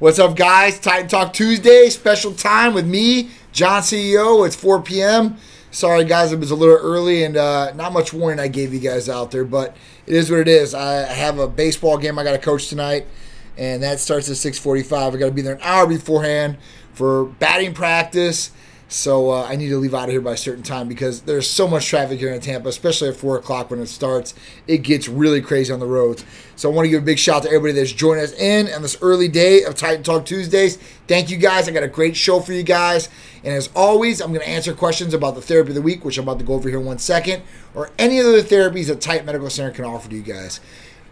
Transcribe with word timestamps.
What's 0.00 0.18
up, 0.18 0.34
guys? 0.34 0.80
Titan 0.80 1.08
Talk 1.08 1.34
Tuesday, 1.34 1.90
special 1.90 2.32
time 2.32 2.72
with 2.72 2.86
me, 2.86 3.28
John 3.52 3.82
CEO. 3.82 4.46
It's 4.46 4.56
4 4.56 4.80
p.m. 4.80 5.36
Sorry, 5.72 6.06
guys, 6.06 6.32
it 6.32 6.38
was 6.38 6.50
a 6.50 6.54
little 6.54 6.78
early 6.78 7.22
and 7.22 7.36
uh, 7.36 7.74
not 7.74 7.92
much 7.92 8.14
warning 8.14 8.40
I 8.40 8.48
gave 8.48 8.72
you 8.72 8.80
guys 8.80 9.10
out 9.10 9.30
there, 9.30 9.44
but 9.44 9.76
it 10.06 10.14
is 10.14 10.30
what 10.30 10.40
it 10.40 10.48
is. 10.48 10.72
I 10.72 11.02
have 11.02 11.38
a 11.38 11.46
baseball 11.46 11.98
game 11.98 12.18
I 12.18 12.24
got 12.24 12.32
to 12.32 12.38
coach 12.38 12.68
tonight, 12.68 13.08
and 13.58 13.82
that 13.82 14.00
starts 14.00 14.30
at 14.30 14.36
6:45. 14.36 14.92
I 14.92 15.18
got 15.18 15.26
to 15.26 15.32
be 15.32 15.42
there 15.42 15.56
an 15.56 15.60
hour 15.60 15.86
beforehand 15.86 16.56
for 16.94 17.26
batting 17.26 17.74
practice 17.74 18.52
so 18.90 19.30
uh, 19.30 19.44
I 19.44 19.54
need 19.54 19.68
to 19.68 19.78
leave 19.78 19.94
out 19.94 20.04
of 20.04 20.10
here 20.10 20.20
by 20.20 20.32
a 20.32 20.36
certain 20.36 20.64
time 20.64 20.88
because 20.88 21.22
there's 21.22 21.48
so 21.48 21.68
much 21.68 21.86
traffic 21.86 22.18
here 22.18 22.32
in 22.32 22.40
Tampa, 22.40 22.68
especially 22.68 23.08
at 23.08 23.16
4 23.16 23.38
o'clock 23.38 23.70
when 23.70 23.78
it 23.78 23.86
starts. 23.86 24.34
It 24.66 24.78
gets 24.78 25.08
really 25.08 25.40
crazy 25.40 25.72
on 25.72 25.78
the 25.78 25.86
roads. 25.86 26.24
So 26.56 26.68
I 26.68 26.74
want 26.74 26.86
to 26.86 26.90
give 26.90 27.02
a 27.02 27.06
big 27.06 27.20
shout 27.20 27.36
out 27.36 27.42
to 27.44 27.48
everybody 27.50 27.74
that's 27.74 27.92
joining 27.92 28.24
us 28.24 28.32
in 28.32 28.66
on 28.72 28.82
this 28.82 28.98
early 29.00 29.28
day 29.28 29.62
of 29.62 29.76
Titan 29.76 30.02
Talk 30.02 30.26
Tuesdays. 30.26 30.76
Thank 31.06 31.30
you 31.30 31.36
guys. 31.36 31.68
I 31.68 31.70
got 31.70 31.84
a 31.84 31.88
great 31.88 32.16
show 32.16 32.40
for 32.40 32.52
you 32.52 32.64
guys. 32.64 33.08
And 33.44 33.54
as 33.54 33.70
always, 33.76 34.20
I'm 34.20 34.32
going 34.32 34.44
to 34.44 34.48
answer 34.48 34.74
questions 34.74 35.14
about 35.14 35.36
the 35.36 35.40
therapy 35.40 35.70
of 35.70 35.76
the 35.76 35.82
week, 35.82 36.04
which 36.04 36.18
I'm 36.18 36.24
about 36.24 36.40
to 36.40 36.44
go 36.44 36.54
over 36.54 36.68
here 36.68 36.80
in 36.80 36.84
one 36.84 36.98
second, 36.98 37.44
or 37.74 37.90
any 37.96 38.18
other 38.18 38.42
therapies 38.42 38.88
that 38.88 39.00
Titan 39.00 39.24
Medical 39.24 39.50
Center 39.50 39.70
can 39.70 39.84
offer 39.84 40.10
to 40.10 40.16
you 40.16 40.22
guys 40.22 40.58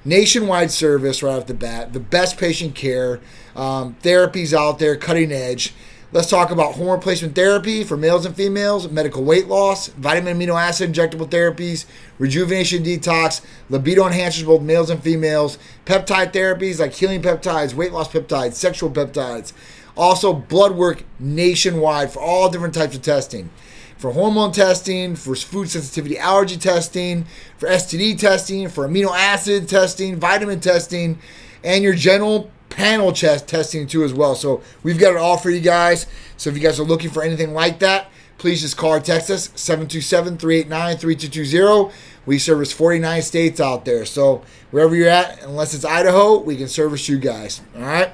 nationwide 0.04 0.70
service 0.70 1.22
right 1.22 1.36
off 1.36 1.46
the 1.46 1.54
bat, 1.54 1.92
the 1.92 2.00
best 2.00 2.38
patient 2.38 2.74
care, 2.74 3.20
um, 3.54 3.96
therapies 4.02 4.52
out 4.52 4.78
there, 4.78 4.96
cutting 4.96 5.30
edge. 5.30 5.74
Let's 6.10 6.30
talk 6.30 6.50
about 6.50 6.72
hormone 6.72 6.94
replacement 6.96 7.34
therapy 7.34 7.84
for 7.84 7.94
males 7.94 8.24
and 8.24 8.34
females, 8.34 8.90
medical 8.90 9.22
weight 9.22 9.46
loss, 9.46 9.88
vitamin 9.88 10.38
amino 10.38 10.58
acid 10.58 10.90
injectable 10.90 11.28
therapies, 11.28 11.84
rejuvenation 12.18 12.82
detox, 12.82 13.42
libido 13.68 14.08
enhancers 14.08 14.46
both 14.46 14.62
males 14.62 14.88
and 14.88 15.02
females, 15.02 15.58
peptide 15.84 16.32
therapies 16.32 16.80
like 16.80 16.94
healing 16.94 17.20
peptides, 17.20 17.74
weight 17.74 17.92
loss 17.92 18.08
peptides, 18.08 18.54
sexual 18.54 18.88
peptides. 18.88 19.52
Also, 19.98 20.32
blood 20.32 20.72
work 20.72 21.04
nationwide 21.18 22.10
for 22.10 22.20
all 22.20 22.48
different 22.48 22.72
types 22.72 22.96
of 22.96 23.02
testing. 23.02 23.50
For 23.98 24.12
hormone 24.12 24.52
testing, 24.52 25.14
for 25.14 25.34
food 25.34 25.68
sensitivity 25.68 26.16
allergy 26.16 26.56
testing, 26.56 27.26
for 27.58 27.68
STD 27.68 28.18
testing, 28.18 28.70
for 28.70 28.88
amino 28.88 29.10
acid 29.14 29.68
testing, 29.68 30.16
vitamin 30.16 30.60
testing, 30.60 31.18
and 31.62 31.84
your 31.84 31.92
general 31.92 32.50
panel 32.70 33.12
chest 33.12 33.48
testing 33.48 33.86
too 33.86 34.04
as 34.04 34.12
well. 34.12 34.34
So 34.34 34.62
we've 34.82 34.98
got 34.98 35.12
it 35.12 35.18
all 35.18 35.36
for 35.36 35.50
you 35.50 35.60
guys. 35.60 36.06
So 36.36 36.50
if 36.50 36.56
you 36.56 36.62
guys 36.62 36.78
are 36.78 36.84
looking 36.84 37.10
for 37.10 37.22
anything 37.22 37.54
like 37.54 37.78
that, 37.80 38.08
please 38.38 38.60
just 38.60 38.76
call 38.76 38.94
or 38.94 39.00
text 39.00 39.30
us 39.30 39.48
727-389-3220. 39.48 41.92
We 42.26 42.38
service 42.38 42.72
49 42.72 43.22
states 43.22 43.60
out 43.60 43.84
there. 43.84 44.04
So 44.04 44.42
wherever 44.70 44.94
you're 44.94 45.08
at, 45.08 45.42
unless 45.42 45.74
it's 45.74 45.84
Idaho, 45.84 46.38
we 46.38 46.56
can 46.56 46.68
service 46.68 47.08
you 47.08 47.18
guys. 47.18 47.60
All 47.74 47.82
right. 47.82 48.12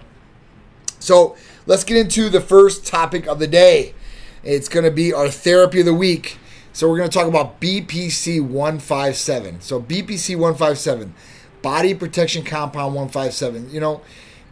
So 0.99 1.37
let's 1.67 1.85
get 1.85 1.99
into 1.99 2.31
the 2.31 2.41
first 2.41 2.87
topic 2.87 3.27
of 3.27 3.39
the 3.39 3.47
day. 3.47 3.95
It's 4.43 4.69
going 4.69 4.85
to 4.85 4.91
be 4.91 5.13
our 5.13 5.29
therapy 5.29 5.81
of 5.81 5.87
the 5.87 5.95
week. 5.95 6.39
So 6.73 6.89
we're 6.89 6.97
going 6.99 7.11
to 7.11 7.19
talk 7.19 7.29
about 7.29 7.61
BPC 7.61 8.41
157. 8.41 9.61
So 9.61 9.81
BPC 9.81 10.37
157, 10.37 11.15
body 11.63 11.95
protection 11.95 12.45
compound 12.45 12.95
157. 12.95 13.71
You 13.71 13.81
know, 13.81 14.01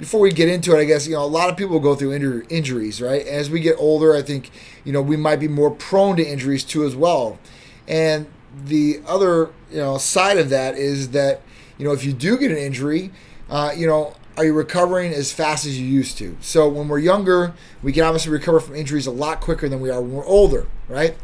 before 0.02 0.18
we 0.18 0.32
get 0.32 0.48
into 0.48 0.76
it, 0.76 0.80
I 0.80 0.84
guess 0.84 1.06
you 1.06 1.14
know 1.14 1.22
a 1.22 1.26
lot 1.26 1.48
of 1.48 1.56
people 1.56 1.78
go 1.78 1.94
through 1.94 2.18
injur- 2.18 2.50
injuries, 2.50 3.00
right? 3.00 3.24
As 3.24 3.48
we 3.48 3.60
get 3.60 3.76
older, 3.78 4.16
I 4.16 4.20
think 4.20 4.50
you 4.82 4.92
know 4.92 5.00
we 5.00 5.16
might 5.16 5.36
be 5.36 5.46
more 5.46 5.70
prone 5.70 6.16
to 6.16 6.24
injuries 6.24 6.64
too 6.64 6.84
as 6.84 6.96
well. 6.96 7.38
And 7.86 8.26
the 8.64 9.00
other 9.06 9.50
you 9.70 9.76
know 9.76 9.98
side 9.98 10.38
of 10.38 10.50
that 10.50 10.76
is 10.76 11.10
that 11.10 11.42
you 11.78 11.86
know 11.86 11.92
if 11.92 12.04
you 12.04 12.12
do 12.12 12.36
get 12.36 12.50
an 12.50 12.56
injury, 12.56 13.12
uh, 13.48 13.70
you 13.76 13.86
know 13.86 14.16
are 14.36 14.44
you 14.44 14.54
recovering 14.54 15.12
as 15.12 15.32
fast 15.32 15.66
as 15.66 15.78
you 15.78 15.86
used 15.86 16.18
to? 16.18 16.36
So 16.40 16.68
when 16.68 16.88
we're 16.88 16.98
younger, 16.98 17.54
we 17.80 17.92
can 17.92 18.02
obviously 18.02 18.32
recover 18.32 18.58
from 18.58 18.74
injuries 18.74 19.06
a 19.06 19.12
lot 19.12 19.40
quicker 19.40 19.68
than 19.68 19.80
we 19.80 19.88
are 19.88 20.00
when 20.00 20.14
we're 20.14 20.26
older, 20.26 20.66
right? 20.88 21.16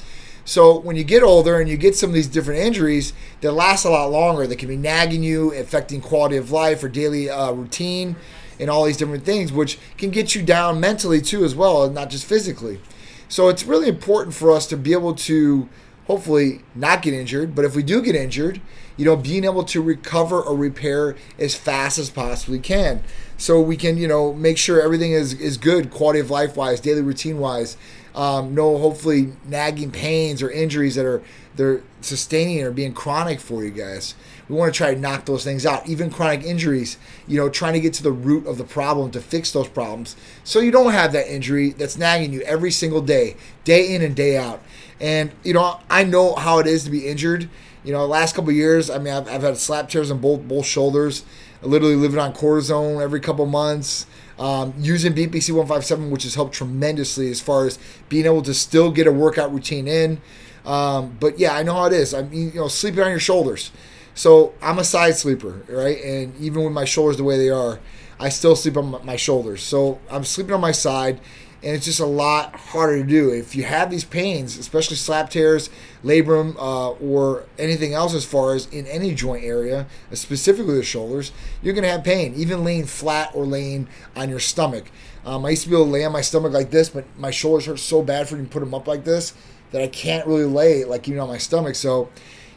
So 0.45 0.79
when 0.79 0.95
you 0.95 1.05
get 1.05 1.25
older 1.25 1.59
and 1.59 1.69
you 1.69 1.77
get 1.77 1.97
some 1.97 2.11
of 2.11 2.15
these 2.15 2.29
different 2.29 2.61
injuries 2.61 3.13
that 3.41 3.53
last 3.53 3.85
a 3.85 3.91
lot 3.91 4.11
longer, 4.11 4.47
that 4.47 4.57
can 4.57 4.69
be 4.69 4.77
nagging 4.77 5.23
you, 5.23 5.53
affecting 5.53 6.01
quality 6.01 6.37
of 6.37 6.53
life 6.53 6.85
or 6.85 6.89
daily 6.89 7.29
uh, 7.29 7.53
routine, 7.53 8.15
and 8.59 8.71
all 8.71 8.85
these 8.85 8.97
different 8.97 9.25
things, 9.25 9.53
which 9.53 9.79
can 9.97 10.11
get 10.11 10.35
you 10.35 10.43
down 10.43 10.81
mentally 10.81 11.21
too, 11.21 11.45
as 11.45 11.55
well, 11.55 11.85
and 11.85 11.95
not 11.95 12.11
just 12.11 12.25
physically. 12.25 12.81
So 13.29 13.49
it's 13.49 13.65
really 13.65 13.89
important 13.89 14.35
for 14.35 14.51
us 14.51 14.67
to 14.69 14.77
be 14.77 14.93
able 14.93 15.15
to 15.15 15.69
hopefully 16.07 16.63
not 16.75 17.03
get 17.03 17.13
injured, 17.13 17.55
but 17.55 17.65
if 17.65 17.77
we 17.77 17.83
do 17.83 18.01
get 18.01 18.15
injured, 18.15 18.61
you 18.97 19.05
know, 19.05 19.15
being 19.15 19.45
able 19.45 19.63
to 19.63 19.81
recover 19.81 20.41
or 20.41 20.57
repair 20.57 21.15
as 21.39 21.55
fast 21.55 21.99
as 21.99 22.11
possibly 22.11 22.59
can. 22.59 23.03
So 23.37 23.61
we 23.61 23.77
can, 23.77 23.97
you 23.97 24.09
know, 24.09 24.33
make 24.33 24.59
sure 24.59 24.81
everything 24.81 25.13
is, 25.13 25.35
is 25.35 25.57
good, 25.57 25.91
quality 25.91 26.19
of 26.19 26.31
life 26.31 26.57
wise, 26.57 26.81
daily 26.81 27.03
routine 27.03 27.39
wise. 27.39 27.77
Um, 28.15 28.55
no, 28.55 28.79
hopefully, 28.79 29.35
nagging 29.45 29.93
pains 29.93 30.43
or 30.43 30.51
injuries 30.51 30.97
that 30.97 31.07
are 31.07 31.23
they're 31.55 31.83
sustaining 32.01 32.63
or 32.63 32.71
being 32.71 32.95
chronic 32.95 33.39
for 33.39 33.63
you 33.63 33.71
guys. 33.71 34.15
We 34.49 34.57
want 34.57 34.73
to 34.73 34.77
try 34.77 34.95
to 34.95 35.01
knock 35.01 35.27
those 35.27 35.45
things 35.45 35.67
out. 35.67 35.87
Even 35.89 36.11
chronic 36.11 36.43
injuries, 36.43 36.97
you 37.27 37.37
know, 37.37 37.49
trying 37.49 37.75
to 37.75 37.81
get 37.81 37.93
to 37.95 38.03
the 38.03 38.13
root 38.13 38.47
of 38.47 38.57
the 38.57 38.65
problem 38.65 39.11
to 39.11 39.21
fix 39.21 39.53
those 39.53 39.69
problems 39.69 40.17
so 40.43 40.61
you 40.61 40.71
don't 40.71 40.93
have 40.93 41.13
that 41.13 41.33
injury 41.33 41.71
that's 41.71 41.99
nagging 41.99 42.33
you 42.33 42.41
every 42.43 42.71
single 42.71 43.03
day, 43.03 43.37
day 43.65 43.95
in 43.95 44.03
and 44.03 44.17
day 44.17 44.39
out. 44.39 44.63
And, 45.01 45.33
you 45.45 45.53
know, 45.53 45.81
I 45.91 46.05
know 46.05 46.35
how 46.35 46.59
it 46.59 46.67
is 46.67 46.85
to 46.85 46.91
be 46.91 47.07
injured. 47.07 47.49
You 47.85 47.93
know, 47.93 48.07
last 48.07 48.35
couple 48.35 48.51
years, 48.53 48.91
I 48.91 48.99
mean, 48.99 49.13
I've, 49.13 49.29
I've 49.29 49.43
had 49.43 49.57
slap 49.59 49.89
tears 49.89 50.11
on 50.11 50.19
both 50.19 50.47
both 50.49 50.67
shoulders. 50.67 51.25
literally 51.63 51.95
living 51.95 52.19
on 52.19 52.33
cortisone 52.33 53.03
every 53.03 53.21
couple 53.21 53.47
months. 53.47 54.07
Um, 54.39 54.73
using 54.79 55.15
BPC 55.15 55.51
157, 55.51 56.11
which 56.11 56.23
has 56.23 56.37
helped 56.37 56.55
tremendously 56.55 57.29
as 57.29 57.41
far 57.41 57.67
as 57.67 57.79
being 58.09 58.25
able 58.25 58.43
to 58.43 58.55
still 58.55 58.93
get 58.93 59.09
a 59.09 59.13
workout 59.13 59.53
routine 59.53 59.89
in. 59.89 60.21
Um, 60.65 61.17
but 61.19 61.39
yeah, 61.41 61.55
I 61.57 61.63
know 61.65 61.75
how 61.75 61.87
it 61.87 61.93
is. 61.93 62.15
I 62.15 62.23
mean, 62.23 62.53
you 62.53 62.61
know, 62.61 62.69
sleeping 62.69 63.03
on 63.03 63.11
your 63.11 63.19
shoulders. 63.19 63.73
So 64.15 64.55
I'm 64.61 64.79
a 64.79 64.85
side 64.85 65.17
sleeper, 65.17 65.63
right? 65.69 66.03
And 66.03 66.37
even 66.41 66.65
with 66.65 66.73
my 66.73 66.85
shoulders 66.85 67.17
the 67.17 67.25
way 67.25 67.39
they 67.39 67.51
are, 67.51 67.79
I 68.21 68.31
still 68.31 68.57
sleep 68.57 68.77
on 68.77 69.05
my 69.05 69.17
shoulders. 69.17 69.63
So 69.63 70.01
I'm 70.11 70.25
sleeping 70.25 70.55
on 70.55 70.61
my 70.61 70.73
side, 70.73 71.21
and 71.63 71.75
it's 71.75 71.85
just 71.85 72.01
a 72.01 72.07
lot 72.07 72.55
harder 72.57 72.99
to 72.99 73.05
do. 73.05 73.31
If 73.31 73.55
you 73.55 73.65
have 73.65 73.91
these 73.91 74.05
pains, 74.05 74.59
especially 74.59 74.97
slap 74.97 75.31
tears, 75.31 75.71
labrum, 76.05 76.57
uh, 76.57 76.91
or 76.93 77.45
anything 77.59 77.95
else 77.95 78.15
as 78.15 78.25
far 78.25 78.55
as 78.55 78.67
in 78.67 78.87
any 78.87 79.15
joint 79.15 79.45
area, 79.45 79.87
specifically 80.13 80.75
the 80.75 80.83
shoulders, 80.83 81.33
you're 81.63 81.75
going 81.75 81.85
to 81.85 81.91
have 81.91 82.05
pain, 82.05 82.35
even 82.35 82.65
laying 82.65 82.87
flat 82.87 83.31
or 83.35 83.45
laying 83.45 83.89
on 84.17 84.29
your 84.29 84.41
stomach. 84.41 84.91
Um, 85.25 85.45
I 85.45 85.51
used 85.51 85.65
to 85.65 85.69
be 85.69 85.75
able 85.75 85.87
to 85.87 85.91
lay 85.91 86.05
on 86.05 86.13
my 86.13 86.21
stomach 86.23 86.53
like 86.53 86.71
this, 86.71 86.89
but 86.89 87.05
my 87.19 87.31
shoulders 87.31 87.67
hurt 87.67 87.79
so 87.79 88.03
bad 88.03 88.29
for 88.29 88.37
me 88.37 88.45
to 88.45 88.51
put 88.51 88.61
them 88.61 88.75
up 88.75 88.87
like 88.87 89.05
this 89.05 89.35
that 89.71 89.83
I 89.83 89.89
can't 89.89 90.27
really 90.27 90.45
lay 90.45 90.85
like 90.85 91.07
even 91.09 91.21
on 91.21 91.29
my 91.29 91.39
stomach. 91.39 91.75
So, 91.75 92.09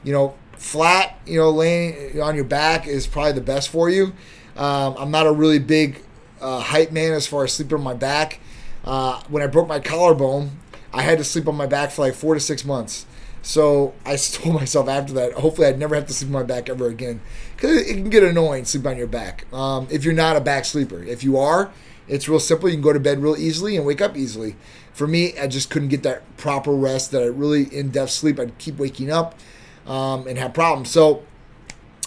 you 0.03 0.13
know, 0.13 0.35
flat, 0.61 1.17
you 1.25 1.39
know, 1.39 1.49
laying 1.49 2.21
on 2.21 2.35
your 2.35 2.45
back 2.45 2.87
is 2.87 3.07
probably 3.07 3.31
the 3.31 3.41
best 3.41 3.69
for 3.69 3.89
you. 3.89 4.13
Um, 4.55 4.95
I'm 4.97 5.09
not 5.09 5.25
a 5.25 5.31
really 5.31 5.57
big 5.57 6.03
uh, 6.39 6.59
height 6.59 6.93
man 6.93 7.13
as 7.13 7.25
far 7.25 7.43
as 7.43 7.53
sleeping 7.53 7.79
on 7.79 7.83
my 7.83 7.95
back. 7.95 8.39
Uh, 8.85 9.21
when 9.27 9.41
I 9.41 9.47
broke 9.47 9.67
my 9.67 9.79
collarbone, 9.79 10.51
I 10.93 11.01
had 11.01 11.17
to 11.17 11.23
sleep 11.23 11.47
on 11.47 11.55
my 11.55 11.65
back 11.65 11.89
for 11.89 12.03
like 12.03 12.13
four 12.13 12.35
to 12.35 12.39
six 12.39 12.63
months. 12.63 13.07
So 13.41 13.95
I 14.05 14.15
told 14.31 14.55
myself 14.55 14.87
after 14.87 15.13
that, 15.13 15.33
hopefully 15.33 15.67
I'd 15.67 15.79
never 15.79 15.95
have 15.95 16.05
to 16.05 16.13
sleep 16.13 16.29
on 16.29 16.33
my 16.33 16.43
back 16.43 16.69
ever 16.69 16.87
again. 16.87 17.21
Because 17.55 17.81
it 17.81 17.95
can 17.95 18.11
get 18.11 18.23
annoying 18.23 18.65
sleep 18.65 18.85
on 18.85 18.97
your 18.97 19.07
back. 19.07 19.51
Um, 19.51 19.87
if 19.89 20.05
you're 20.05 20.13
not 20.13 20.35
a 20.35 20.41
back 20.41 20.65
sleeper. 20.65 21.03
If 21.03 21.23
you 21.23 21.39
are, 21.39 21.71
it's 22.07 22.29
real 22.29 22.39
simple. 22.39 22.69
You 22.69 22.75
can 22.75 22.83
go 22.83 22.93
to 22.93 22.99
bed 22.99 23.19
real 23.19 23.35
easily 23.35 23.77
and 23.77 23.85
wake 23.85 24.01
up 24.01 24.15
easily. 24.15 24.55
For 24.93 25.07
me, 25.07 25.37
I 25.39 25.47
just 25.47 25.71
couldn't 25.71 25.89
get 25.89 26.03
that 26.03 26.37
proper 26.37 26.71
rest, 26.71 27.09
that 27.11 27.23
I 27.23 27.25
really 27.25 27.63
in 27.75 27.89
depth 27.89 28.11
sleep. 28.11 28.39
I'd 28.39 28.57
keep 28.59 28.77
waking 28.77 29.09
up 29.09 29.33
um, 29.91 30.25
and 30.25 30.37
have 30.37 30.53
problems. 30.53 30.89
So 30.89 31.23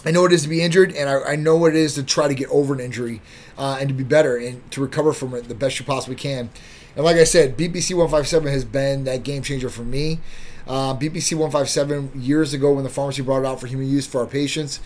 I 0.06 0.10
know 0.10 0.22
what 0.22 0.32
it 0.32 0.36
is 0.36 0.42
to 0.44 0.48
be 0.48 0.62
injured, 0.62 0.92
and 0.92 1.08
I, 1.08 1.32
I 1.32 1.36
know 1.36 1.56
what 1.56 1.72
it 1.72 1.76
is 1.76 1.94
to 1.94 2.02
try 2.02 2.28
to 2.28 2.34
get 2.34 2.48
over 2.48 2.72
an 2.72 2.80
injury 2.80 3.20
uh, 3.58 3.76
and 3.78 3.88
to 3.88 3.94
be 3.94 4.04
better 4.04 4.36
and 4.38 4.68
to 4.72 4.80
recover 4.80 5.12
from 5.12 5.34
it 5.34 5.48
the 5.48 5.54
best 5.54 5.78
you 5.78 5.84
possibly 5.84 6.16
can. 6.16 6.48
And 6.96 7.04
like 7.04 7.16
I 7.16 7.24
said, 7.24 7.58
BPC 7.58 7.90
157 7.90 8.50
has 8.50 8.64
been 8.64 9.04
that 9.04 9.22
game 9.22 9.42
changer 9.42 9.68
for 9.68 9.82
me. 9.82 10.20
Uh, 10.66 10.96
BPC 10.96 11.34
157 11.34 12.12
years 12.22 12.54
ago 12.54 12.72
when 12.72 12.84
the 12.84 12.90
pharmacy 12.90 13.20
brought 13.20 13.40
it 13.40 13.46
out 13.46 13.60
for 13.60 13.66
human 13.66 13.86
use 13.86 14.06
for 14.06 14.22
our 14.22 14.26
patients. 14.26 14.80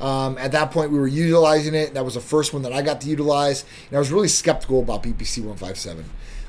Um, 0.00 0.38
at 0.38 0.52
that 0.52 0.70
point, 0.70 0.92
we 0.92 0.98
were 0.98 1.08
utilizing 1.08 1.74
it. 1.74 1.94
That 1.94 2.04
was 2.04 2.14
the 2.14 2.20
first 2.20 2.52
one 2.52 2.62
that 2.62 2.72
I 2.72 2.82
got 2.82 3.00
to 3.00 3.08
utilize, 3.08 3.64
and 3.88 3.96
I 3.96 3.98
was 3.98 4.12
really 4.12 4.28
skeptical 4.28 4.80
about 4.80 5.02
BPC 5.02 5.38
157. 5.38 6.04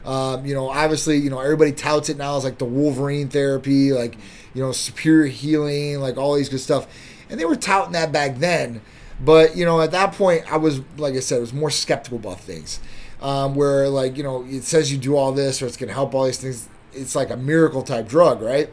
Um, 0.06 0.46
you 0.46 0.54
know, 0.54 0.70
obviously, 0.70 1.18
you 1.18 1.30
know, 1.30 1.40
everybody 1.40 1.72
touts 1.72 2.10
it 2.10 2.18
now 2.18 2.38
as 2.38 2.44
like 2.44 2.60
the 2.60 2.66
Wolverine 2.66 3.28
therapy, 3.28 3.92
like, 3.92 4.16
you 4.54 4.62
know, 4.62 4.72
superior 4.72 5.28
healing, 5.28 6.00
like 6.00 6.18
all 6.18 6.36
these 6.36 6.50
good 6.50 6.60
stuff. 6.60 6.88
And 7.30 7.40
they 7.40 7.46
were 7.46 7.56
touting 7.56 7.94
that 7.94 8.12
back 8.12 8.38
then. 8.38 8.82
But, 9.20 9.56
you 9.56 9.66
know, 9.66 9.82
at 9.82 9.92
that 9.92 10.14
point, 10.14 10.52
I 10.52 10.58
was, 10.58 10.82
like 10.98 11.16
I 11.16 11.20
said, 11.20 11.38
I 11.38 11.42
was 11.42 11.54
more 11.54 11.72
skeptical 11.72 12.20
about 12.20 12.40
things. 12.40 12.80
Um, 13.22 13.56
where, 13.56 13.90
like, 13.90 14.18
you 14.18 14.24
know, 14.24 14.44
it 14.44 14.64
says 14.64 14.92
you 14.92 14.98
do 14.98 15.16
all 15.16 15.32
this 15.32 15.62
or 15.62 15.66
it's 15.66 15.78
going 15.78 15.88
to 15.88 15.94
help 15.94 16.14
all 16.14 16.26
these 16.26 16.38
things. 16.38 16.70
It's 16.94 17.16
like 17.16 17.32
a 17.32 17.38
miracle 17.38 17.82
type 17.82 18.08
drug, 18.08 18.42
right? 18.42 18.70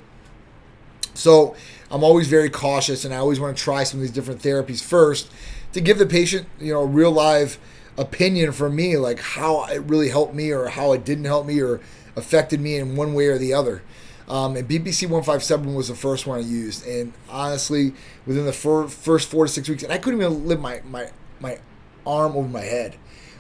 So 1.15 1.55
I'm 1.91 2.05
always 2.05 2.29
very 2.29 2.51
cautious 2.51 3.05
and 3.05 3.15
I 3.15 3.19
always 3.19 3.41
want 3.41 3.57
to 3.57 3.63
try 3.63 3.85
some 3.85 4.01
of 4.01 4.03
these 4.03 4.11
different 4.11 4.43
therapies 4.43 4.83
first 4.83 5.31
to 5.73 5.81
give 5.81 5.99
the 5.99 6.07
patient, 6.07 6.49
you 6.59 6.73
know, 6.73 6.83
real 6.83 7.11
live 7.11 7.59
opinion 7.97 8.53
from 8.53 8.75
me, 8.75 8.97
like 8.97 9.21
how 9.21 9.65
it 9.67 9.83
really 9.83 10.09
helped 10.09 10.35
me 10.35 10.51
or 10.51 10.69
how 10.69 10.93
it 10.93 11.05
didn't 11.05 11.25
help 11.25 11.47
me 11.47 11.61
or 11.61 11.81
affected 12.17 12.61
me 12.61 12.77
in 12.77 12.97
one 12.97 13.15
way 13.15 13.27
or 13.27 13.39
the 13.39 13.53
other. 13.53 13.83
Um, 14.29 14.57
and 14.57 14.69
BPC 14.69 15.03
157 15.03 15.75
was 15.75 15.89
the 15.89 15.95
first 15.95 16.27
one 16.27 16.39
I 16.39 16.43
used. 16.43 16.87
And 16.87 17.13
honestly, 17.29 17.93
within 18.27 18.47
the 18.47 18.53
fir- 18.53 18.89
first 18.89 19.31
four 19.31 19.47
to 19.47 19.53
six 19.53 19.69
weeks, 19.69 19.83
and 19.83 19.93
I 19.93 19.99
couldn't 19.99 20.21
even 20.21 20.47
lift 20.47 20.61
my, 20.61 20.81
my, 20.85 21.11
my 21.41 21.59
arm 22.07 22.37
over 22.37 22.49
my 22.49 22.63
head. 22.63 22.97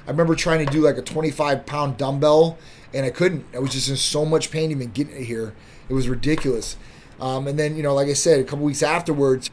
I 0.06 0.10
remember 0.10 0.34
trying 0.34 0.64
to 0.66 0.70
do 0.70 0.80
like 0.82 0.98
a 0.98 1.02
25 1.02 1.64
pound 1.64 1.96
dumbbell, 1.96 2.58
and 2.92 3.06
I 3.06 3.10
couldn't. 3.10 3.46
I 3.54 3.60
was 3.60 3.72
just 3.72 3.88
in 3.88 3.96
so 3.96 4.24
much 4.24 4.50
pain 4.50 4.70
even 4.70 4.90
getting 4.90 5.14
it 5.14 5.24
here. 5.24 5.54
It 5.88 5.94
was 5.94 6.08
ridiculous. 6.08 6.76
Um, 7.20 7.46
and 7.46 7.58
then, 7.58 7.76
you 7.76 7.82
know, 7.82 7.94
like 7.94 8.08
I 8.08 8.14
said, 8.14 8.40
a 8.40 8.44
couple 8.44 8.64
weeks 8.64 8.82
afterwards, 8.82 9.50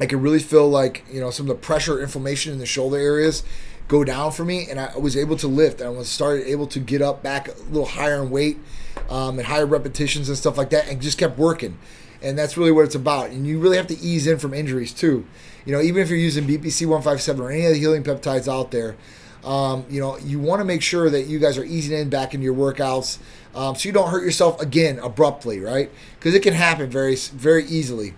I 0.00 0.06
could 0.06 0.22
really 0.22 0.38
feel 0.38 0.68
like, 0.68 1.04
you 1.12 1.20
know, 1.20 1.30
some 1.30 1.48
of 1.48 1.56
the 1.56 1.62
pressure, 1.62 2.00
inflammation 2.00 2.52
in 2.52 2.58
the 2.58 2.66
shoulder 2.66 2.96
areas 2.96 3.44
go 3.88 4.04
down 4.04 4.32
for 4.32 4.44
me, 4.44 4.66
and 4.68 4.80
I 4.80 4.96
was 4.96 5.16
able 5.16 5.36
to 5.36 5.48
lift. 5.48 5.82
I 5.82 5.88
was 5.88 6.08
started 6.08 6.46
able 6.46 6.66
to 6.68 6.80
get 6.80 7.02
up 7.02 7.22
back 7.22 7.48
a 7.48 7.62
little 7.64 7.86
higher 7.86 8.22
in 8.22 8.30
weight 8.30 8.58
um, 9.08 9.38
and 9.38 9.46
higher 9.46 9.66
repetitions 9.66 10.28
and 10.28 10.38
stuff 10.38 10.56
like 10.56 10.70
that, 10.70 10.88
and 10.88 11.00
just 11.00 11.18
kept 11.18 11.38
working. 11.38 11.78
And 12.22 12.38
that's 12.38 12.56
really 12.56 12.72
what 12.72 12.86
it's 12.86 12.94
about. 12.94 13.30
And 13.30 13.46
you 13.46 13.58
really 13.58 13.76
have 13.76 13.86
to 13.88 13.98
ease 13.98 14.26
in 14.26 14.38
from 14.38 14.54
injuries 14.54 14.94
too. 14.94 15.26
You 15.66 15.72
know, 15.72 15.80
even 15.80 16.02
if 16.02 16.08
you're 16.08 16.18
using 16.18 16.44
BPC 16.44 16.86
157 16.86 17.42
or 17.42 17.50
any 17.50 17.66
of 17.66 17.72
the 17.72 17.78
healing 17.78 18.02
peptides 18.02 18.50
out 18.50 18.70
there, 18.70 18.96
um, 19.44 19.84
you 19.90 20.00
know, 20.00 20.16
you 20.18 20.40
want 20.40 20.60
to 20.60 20.64
make 20.64 20.82
sure 20.82 21.10
that 21.10 21.26
you 21.26 21.38
guys 21.38 21.58
are 21.58 21.64
easing 21.64 21.98
in 21.98 22.08
back 22.08 22.32
into 22.32 22.44
your 22.44 22.54
workouts, 22.54 23.18
um, 23.54 23.74
so 23.74 23.86
you 23.88 23.92
don't 23.92 24.08
hurt 24.08 24.24
yourself 24.24 24.60
again 24.60 24.98
abruptly, 24.98 25.60
right? 25.60 25.90
Because 26.18 26.34
it 26.34 26.42
can 26.42 26.54
happen 26.54 26.88
very, 26.88 27.14
very 27.16 27.64
easily. 27.66 28.14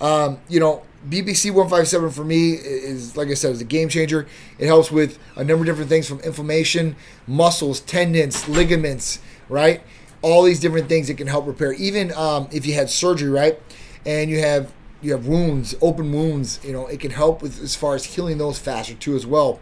Um, 0.00 0.38
you 0.48 0.58
know, 0.58 0.82
BPC 1.08 1.50
157 1.50 2.10
for 2.10 2.24
me 2.24 2.52
is, 2.52 3.16
like 3.16 3.28
I 3.28 3.34
said, 3.34 3.52
is 3.52 3.60
a 3.60 3.64
game 3.64 3.88
changer. 3.88 4.26
It 4.58 4.66
helps 4.66 4.90
with 4.90 5.18
a 5.36 5.44
number 5.44 5.62
of 5.62 5.66
different 5.66 5.90
things 5.90 6.08
from 6.08 6.20
inflammation, 6.20 6.96
muscles, 7.26 7.80
tendons, 7.80 8.48
ligaments, 8.48 9.18
right? 9.48 9.82
All 10.22 10.42
these 10.42 10.60
different 10.60 10.88
things 10.88 11.08
that 11.08 11.18
can 11.18 11.26
help 11.26 11.46
repair. 11.46 11.72
Even 11.74 12.12
um, 12.14 12.48
if 12.50 12.64
you 12.64 12.72
had 12.74 12.88
surgery, 12.88 13.28
right, 13.28 13.60
and 14.06 14.30
you 14.30 14.40
have 14.40 14.72
you 15.02 15.12
have 15.12 15.26
wounds, 15.26 15.74
open 15.82 16.10
wounds, 16.12 16.58
you 16.64 16.72
know, 16.72 16.86
it 16.86 16.98
can 16.98 17.10
help 17.10 17.42
with 17.42 17.62
as 17.62 17.76
far 17.76 17.94
as 17.94 18.04
healing 18.06 18.38
those 18.38 18.58
faster 18.58 18.94
too 18.94 19.14
as 19.14 19.26
well. 19.26 19.60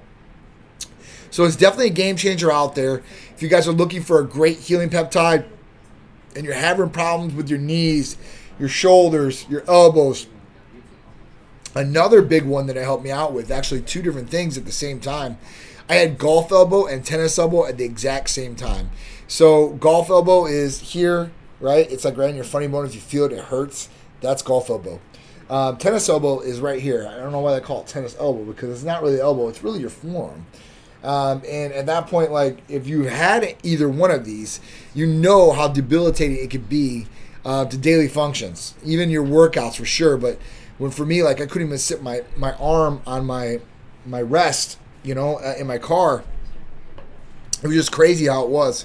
So 1.32 1.44
it's 1.44 1.56
definitely 1.56 1.88
a 1.88 1.90
game 1.90 2.16
changer 2.16 2.52
out 2.52 2.76
there. 2.76 3.02
If 3.34 3.42
you 3.42 3.48
guys 3.48 3.66
are 3.66 3.72
looking 3.72 4.02
for 4.02 4.20
a 4.20 4.24
great 4.24 4.58
healing 4.58 4.88
peptide 4.88 5.46
and 6.36 6.44
you're 6.44 6.54
having 6.54 6.90
problems 6.90 7.34
with 7.34 7.48
your 7.48 7.58
knees, 7.58 8.16
your 8.58 8.68
shoulders, 8.68 9.48
your 9.48 9.64
elbows, 9.68 10.28
another 11.74 12.22
big 12.22 12.44
one 12.44 12.66
that 12.66 12.76
it 12.76 12.82
helped 12.82 13.04
me 13.04 13.10
out 13.10 13.32
with, 13.32 13.50
actually 13.50 13.82
two 13.82 14.02
different 14.02 14.30
things 14.30 14.56
at 14.56 14.64
the 14.64 14.72
same 14.72 15.00
time. 15.00 15.38
I 15.88 15.94
had 15.96 16.18
golf 16.18 16.52
elbow 16.52 16.86
and 16.86 17.04
tennis 17.04 17.38
elbow 17.38 17.66
at 17.66 17.78
the 17.78 17.84
exact 17.84 18.30
same 18.30 18.54
time. 18.54 18.90
So 19.26 19.70
golf 19.70 20.10
elbow 20.10 20.46
is 20.46 20.80
here, 20.80 21.32
right? 21.60 21.90
It's 21.90 22.04
like 22.04 22.16
right 22.16 22.30
in 22.30 22.36
your 22.36 22.44
funny 22.44 22.66
bone. 22.66 22.86
If 22.86 22.94
you 22.94 23.00
feel 23.00 23.24
it, 23.24 23.32
it 23.32 23.44
hurts. 23.44 23.88
That's 24.20 24.42
golf 24.42 24.70
elbow. 24.70 25.00
Um, 25.50 25.76
tennis 25.76 26.08
elbow 26.08 26.40
is 26.40 26.60
right 26.60 26.80
here. 26.80 27.06
I 27.06 27.18
don't 27.18 27.32
know 27.32 27.40
why 27.40 27.54
they 27.54 27.60
call 27.60 27.80
it 27.80 27.86
tennis 27.86 28.16
elbow 28.18 28.44
because 28.44 28.70
it's 28.70 28.84
not 28.84 29.02
really 29.02 29.20
elbow. 29.20 29.48
It's 29.48 29.62
really 29.62 29.80
your 29.80 29.90
forearm. 29.90 30.46
Um, 31.02 31.42
and 31.48 31.72
at 31.72 31.86
that 31.86 32.06
point, 32.06 32.30
like 32.30 32.58
if 32.68 32.86
you 32.86 33.04
had 33.04 33.56
either 33.62 33.88
one 33.88 34.10
of 34.10 34.24
these, 34.24 34.60
you 34.94 35.06
know 35.06 35.52
how 35.52 35.68
debilitating 35.68 36.38
it 36.38 36.50
could 36.50 36.68
be 36.68 37.06
uh, 37.44 37.64
to 37.64 37.76
daily 37.76 38.08
functions, 38.08 38.74
even 38.84 39.10
your 39.10 39.24
workouts 39.24 39.76
for 39.76 39.84
sure. 39.84 40.16
But 40.16 40.38
when 40.78 40.90
for 40.90 41.04
me, 41.04 41.22
like 41.22 41.40
I 41.40 41.46
couldn't 41.46 41.68
even 41.68 41.78
sit 41.78 42.02
my 42.02 42.22
my 42.36 42.52
arm 42.54 43.02
on 43.06 43.24
my 43.24 43.60
my 44.06 44.20
rest, 44.20 44.78
you 45.02 45.14
know, 45.14 45.36
uh, 45.38 45.54
in 45.58 45.66
my 45.66 45.78
car. 45.78 46.24
It 47.62 47.68
was 47.68 47.76
just 47.76 47.92
crazy 47.92 48.26
how 48.26 48.44
it 48.44 48.50
was, 48.50 48.84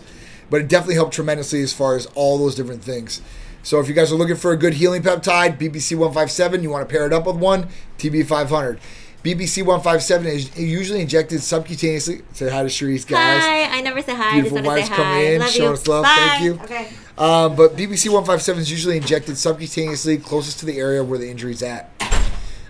but 0.49 0.61
it 0.61 0.67
definitely 0.67 0.95
helped 0.95 1.13
tremendously 1.13 1.61
as 1.63 1.73
far 1.73 1.95
as 1.95 2.05
all 2.07 2.37
those 2.37 2.53
different 2.53 2.83
things. 2.83 3.21
So 3.63 3.79
if 3.79 3.87
you 3.87 3.93
guys 3.93 4.11
are 4.11 4.15
looking 4.15 4.35
for 4.35 4.51
a 4.51 4.57
good 4.57 4.75
healing 4.75 5.01
peptide, 5.01 5.57
BPC 5.57 5.97
157, 5.97 6.63
you 6.63 6.69
want 6.69 6.87
to 6.87 6.91
pair 6.91 7.05
it 7.05 7.11
up 7.11 7.25
with 7.25 7.35
one, 7.35 7.67
TB 7.97 8.25
500. 8.27 8.79
BPC 9.23 9.65
157 9.65 10.27
is 10.27 10.57
usually 10.57 11.01
injected 11.01 11.39
subcutaneously. 11.39 12.23
Say 12.33 12.49
hi 12.49 12.63
to 12.63 12.69
Cherise, 12.69 13.05
guys. 13.05 13.43
Hi, 13.43 13.63
I 13.77 13.81
never 13.81 14.01
say 14.01 14.15
hi. 14.15 14.39
Beautiful 14.39 14.63
wife's 14.63 14.87
coming 14.87 15.33
in, 15.33 15.39
love 15.41 15.49
showing 15.49 15.67
you. 15.69 15.73
us 15.73 15.87
love. 15.87 16.03
Bye. 16.03 16.15
Thank 16.15 16.43
you. 16.43 16.53
Okay. 16.63 16.87
Um, 17.17 17.55
but 17.55 17.75
BPC 17.75 18.09
157 18.09 18.61
is 18.61 18.69
usually 18.69 18.97
injected 18.97 19.35
subcutaneously 19.35 20.23
closest 20.23 20.59
to 20.59 20.67
the 20.67 20.77
area 20.77 21.03
where 21.03 21.17
the 21.17 21.29
injury's 21.29 21.63
at. 21.63 21.89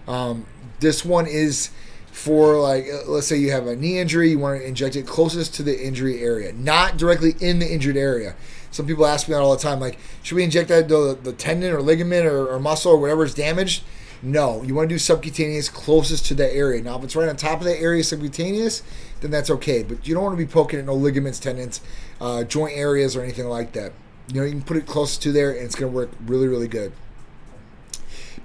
Um, 0.07 0.45
this 0.79 1.03
one 1.03 1.27
is 1.27 1.69
for 2.11 2.57
like, 2.57 2.85
uh, 2.85 3.09
let's 3.11 3.27
say 3.27 3.37
you 3.37 3.51
have 3.51 3.67
a 3.67 3.75
knee 3.75 3.99
injury, 3.99 4.31
you 4.31 4.39
want 4.39 4.59
to 4.59 4.65
inject 4.65 4.95
it 4.95 5.05
closest 5.05 5.53
to 5.55 5.63
the 5.63 5.85
injury 5.85 6.21
area, 6.21 6.53
not 6.53 6.97
directly 6.97 7.35
in 7.41 7.59
the 7.59 7.71
injured 7.71 7.97
area. 7.97 8.35
Some 8.71 8.87
people 8.87 9.05
ask 9.05 9.27
me 9.27 9.33
that 9.33 9.41
all 9.41 9.55
the 9.55 9.61
time, 9.61 9.79
like, 9.79 9.99
should 10.23 10.35
we 10.35 10.43
inject 10.43 10.69
that 10.69 10.87
the, 10.87 11.17
the 11.21 11.33
tendon 11.33 11.73
or 11.73 11.81
ligament 11.81 12.25
or, 12.25 12.47
or 12.47 12.59
muscle 12.59 12.93
or 12.93 12.97
whatever 12.97 13.25
is 13.25 13.33
damaged? 13.33 13.83
No, 14.21 14.63
you 14.63 14.73
want 14.73 14.89
to 14.89 14.95
do 14.95 14.99
subcutaneous 14.99 15.69
closest 15.69 16.25
to 16.27 16.33
that 16.35 16.53
area. 16.53 16.81
Now, 16.81 16.97
if 16.97 17.03
it's 17.03 17.15
right 17.15 17.29
on 17.29 17.35
top 17.35 17.59
of 17.59 17.65
that 17.65 17.79
area 17.79 18.03
subcutaneous, 18.03 18.81
then 19.21 19.29
that's 19.29 19.51
okay. 19.51 19.83
But 19.83 20.07
you 20.07 20.15
don't 20.15 20.23
want 20.23 20.37
to 20.37 20.43
be 20.43 20.51
poking 20.51 20.79
at 20.79 20.85
no 20.85 20.95
ligaments, 20.95 21.39
tendons, 21.39 21.81
uh, 22.19 22.43
joint 22.43 22.75
areas, 22.75 23.15
or 23.15 23.21
anything 23.21 23.47
like 23.47 23.73
that. 23.73 23.93
You 24.27 24.41
know, 24.41 24.45
you 24.45 24.51
can 24.51 24.61
put 24.61 24.77
it 24.77 24.85
close 24.85 25.17
to 25.17 25.31
there, 25.31 25.51
and 25.51 25.61
it's 25.61 25.75
going 25.75 25.91
to 25.91 25.95
work 25.95 26.09
really, 26.25 26.47
really 26.47 26.67
good. 26.67 26.91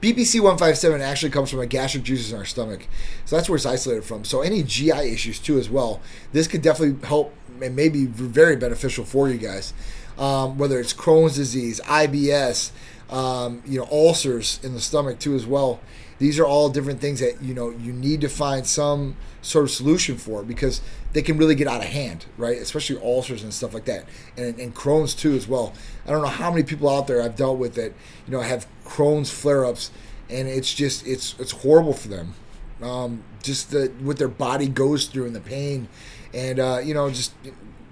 BPC 0.01 0.41
157 0.41 1.01
actually 1.01 1.31
comes 1.31 1.51
from 1.51 1.61
a 1.61 1.67
gastric 1.67 2.03
juices 2.03 2.33
in 2.33 2.39
our 2.39 2.45
stomach. 2.45 2.89
So 3.25 3.37
that's 3.37 3.49
where 3.49 3.57
it's 3.57 3.67
isolated 3.67 4.03
from. 4.03 4.25
So 4.25 4.41
any 4.41 4.65
GI 4.65 4.91
issues 4.91 5.39
too 5.39 5.59
as 5.59 5.71
well. 5.71 6.01
This 6.33 6.49
could 6.49 6.61
definitely 6.61 7.07
help 7.07 7.33
and 7.61 7.77
may 7.77 7.89
be 7.89 8.07
very 8.07 8.57
beneficial 8.57 9.05
for 9.05 9.29
you 9.29 9.39
guys. 9.39 9.73
Um, 10.19 10.59
whether 10.59 10.81
it's 10.81 10.93
Crohn's 10.93 11.37
disease, 11.37 11.81
IBS, 11.85 12.73
um, 13.11 13.63
you 13.65 13.79
know, 13.79 13.87
ulcers 13.91 14.59
in 14.63 14.75
the 14.75 14.81
stomach 14.81 15.19
too 15.19 15.35
as 15.35 15.47
well. 15.47 15.81
These 16.23 16.39
are 16.39 16.47
all 16.47 16.69
different 16.69 17.01
things 17.01 17.19
that 17.19 17.43
you 17.43 17.53
know 17.53 17.71
you 17.71 17.93
need 17.93 18.21
to 18.21 18.29
find 18.29 18.65
some 18.65 19.17
sort 19.41 19.65
of 19.65 19.73
solution 19.73 20.17
for 20.17 20.45
because 20.45 20.81
they 21.15 21.21
can 21.21 21.37
really 21.37 21.57
get 21.57 21.67
out 21.67 21.81
of 21.81 21.89
hand, 21.89 22.27
right? 22.39 22.59
Especially 22.59 22.97
ulcers 23.03 23.43
and 23.43 23.53
stuff 23.53 23.75
like 23.75 23.87
that, 23.87 24.05
and, 24.37 24.57
and 24.61 24.73
Crohn's 24.73 25.17
too 25.17 25.35
as 25.35 25.49
well. 25.49 25.73
I 26.07 26.11
don't 26.11 26.23
know 26.23 26.29
how 26.29 26.53
many 26.53 26.63
people 26.63 26.89
out 26.89 27.09
there 27.09 27.21
I've 27.21 27.35
dealt 27.35 27.59
with 27.59 27.75
that 27.75 27.93
you 28.25 28.33
know 28.33 28.41
have 28.41 28.69
Crohn's 28.85 29.33
flare-ups, 29.33 29.91
and 30.31 30.47
it's 30.47 30.73
just 30.73 31.05
it's 31.09 31.35
it's 31.41 31.51
horrible 31.51 31.93
for 31.93 32.07
them. 32.07 32.35
Um, 32.81 33.25
just 33.43 33.73
the 33.73 33.93
what 34.01 34.19
their 34.19 34.29
body 34.29 34.69
goes 34.69 35.07
through 35.07 35.27
and 35.27 35.35
the 35.35 35.41
pain, 35.41 35.89
and 36.33 36.61
uh, 36.61 36.81
you 36.85 36.95
know 36.95 37.11
just 37.11 37.33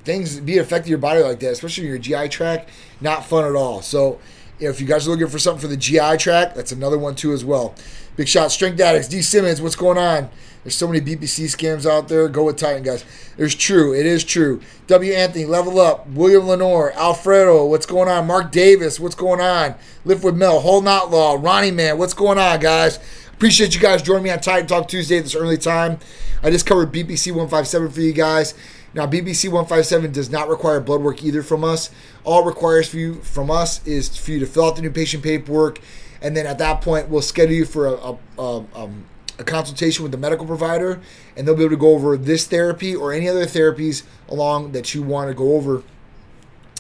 things 0.05 0.39
be 0.39 0.59
affecting 0.59 0.91
your 0.91 0.99
body 0.99 1.21
like 1.21 1.41
that, 1.41 1.51
especially 1.51 1.89
your 1.89 1.99
GI 1.99 2.29
tract, 2.29 2.71
not 3.01 3.25
fun 3.25 3.45
at 3.45 3.57
all. 3.57 3.83
So 3.83 4.21
if 4.61 4.81
you 4.81 4.87
guys 4.87 5.07
are 5.07 5.11
looking 5.11 5.29
for 5.29 5.39
something 5.39 5.61
for 5.61 5.69
the 5.69 5.77
GI 5.77 6.19
tract, 6.19 6.55
that's 6.55 6.73
another 6.73 6.99
one 6.99 7.15
too 7.15 7.33
as 7.33 7.45
well. 7.45 7.75
Big 8.17 8.29
shot, 8.29 8.51
Strength 8.51 8.81
Addicts, 8.81 9.09
D 9.09 9.23
Simmons, 9.23 9.63
what's 9.63 9.77
going 9.77 9.99
on? 9.99 10.29
There's 10.63 10.75
so 10.75 10.87
many 10.87 11.01
BPC 11.01 11.47
scams 11.47 11.91
out 11.91 12.09
there. 12.09 12.29
Go 12.29 12.45
with 12.45 12.59
Titan, 12.59 12.83
guys. 12.83 13.05
There's 13.39 13.55
true. 13.55 13.95
It 13.95 14.05
is 14.05 14.23
true. 14.23 14.61
W. 14.89 15.13
Anthony, 15.13 15.47
level 15.47 15.81
up. 15.81 16.07
William 16.09 16.47
Lenore, 16.47 16.93
Alfredo, 16.93 17.65
what's 17.65 17.87
going 17.87 18.11
on? 18.11 18.27
Mark 18.27 18.53
Davis, 18.53 19.01
what's 19.01 19.15
going 19.15 19.41
on? 19.41 19.75
Lift 20.05 20.23
with 20.23 20.37
Mel, 20.37 20.61
Whole 20.61 20.83
Not 20.83 21.11
Law, 21.11 21.39
Ronnie 21.41 21.71
Man, 21.71 21.97
what's 21.97 22.13
going 22.13 22.39
on, 22.39 22.61
guys? 22.61 22.99
Appreciate 23.33 23.75
you 23.75 23.81
guys 23.81 24.03
joining 24.03 24.25
me 24.25 24.31
on 24.31 24.41
Titan 24.41 24.67
Talk 24.67 24.87
Tuesday 24.87 25.17
at 25.17 25.25
this 25.25 25.35
early 25.35 25.57
time. 25.57 25.99
I 26.43 26.51
just 26.51 26.67
covered 26.67 26.93
BPC 26.93 27.29
157 27.29 27.91
for 27.91 28.01
you 28.01 28.13
guys. 28.13 28.53
Now, 28.93 29.07
BPC 29.07 29.45
157 29.45 30.13
does 30.13 30.31
not 30.31 30.49
require 30.49 30.81
blood 30.81 31.01
work 31.01 31.23
either 31.23 31.43
from 31.43 31.63
us. 31.63 31.91
All 32.25 32.43
it 32.43 32.47
requires 32.47 32.89
for 32.89 32.97
you 32.97 33.15
from 33.23 33.51
us 33.51 33.87
is 33.87 34.17
for 34.17 34.33
you 34.33 34.41
to 34.41 34.47
fill 34.47 34.65
out 34.65 34.77
the 34.77 34.83
new 34.83 34.91
patient 34.91 35.23
paperwork, 35.23 35.81
and 36.21 36.37
then 36.37 36.47
at 36.47 36.59
that 36.59 36.81
point, 36.81 37.09
we'll 37.09 37.23
schedule 37.23 37.55
you 37.55 37.65
for 37.65 37.87
a, 37.87 37.93
a, 37.93 38.19
a, 38.39 38.67
um, 38.75 39.05
a 39.39 39.45
consultation 39.45 40.03
with 40.03 40.13
the 40.13 40.19
medical 40.19 40.45
provider, 40.45 41.01
and 41.37 41.47
they'll 41.47 41.55
be 41.55 41.63
able 41.63 41.71
to 41.71 41.77
go 41.77 41.95
over 41.95 42.17
this 42.17 42.47
therapy 42.47 42.95
or 42.95 43.13
any 43.13 43.29
other 43.29 43.47
therapies 43.47 44.03
along 44.29 44.73
that 44.73 44.95
you 44.95 45.03
want 45.03 45.29
to 45.29 45.35
go 45.35 45.55
over 45.55 45.83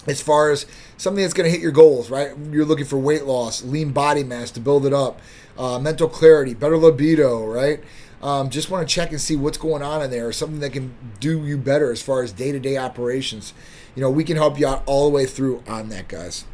as 0.06 0.20
far 0.20 0.50
as 0.50 0.66
something 0.96 1.22
that's 1.22 1.34
going 1.34 1.44
to 1.44 1.50
hit 1.50 1.60
your 1.60 1.72
goals, 1.72 2.10
right? 2.10 2.32
You're 2.50 2.64
looking 2.64 2.86
for 2.86 2.98
weight 2.98 3.24
loss, 3.24 3.62
lean 3.62 3.92
body 3.92 4.24
mass 4.24 4.50
to 4.52 4.60
build 4.60 4.86
it 4.86 4.92
up, 4.92 5.20
uh, 5.58 5.78
mental 5.78 6.08
clarity, 6.08 6.54
better 6.54 6.76
libido, 6.76 7.44
right? 7.44 7.82
Um, 8.22 8.50
just 8.50 8.70
want 8.70 8.86
to 8.86 8.94
check 8.94 9.10
and 9.10 9.20
see 9.20 9.36
what's 9.36 9.58
going 9.58 9.82
on 9.82 10.02
in 10.02 10.10
there, 10.10 10.28
or 10.28 10.32
something 10.32 10.60
that 10.60 10.72
can 10.72 10.94
do 11.20 11.44
you 11.44 11.56
better 11.56 11.90
as 11.90 12.02
far 12.02 12.22
as 12.22 12.32
day 12.32 12.52
to 12.52 12.60
day 12.60 12.76
operations. 12.76 13.54
You 13.94 14.02
know, 14.02 14.10
we 14.10 14.24
can 14.24 14.36
help 14.36 14.58
you 14.58 14.66
out 14.66 14.82
all 14.86 15.08
the 15.08 15.14
way 15.14 15.26
through 15.26 15.62
on 15.66 15.88
that, 15.88 16.08
guys. 16.08 16.44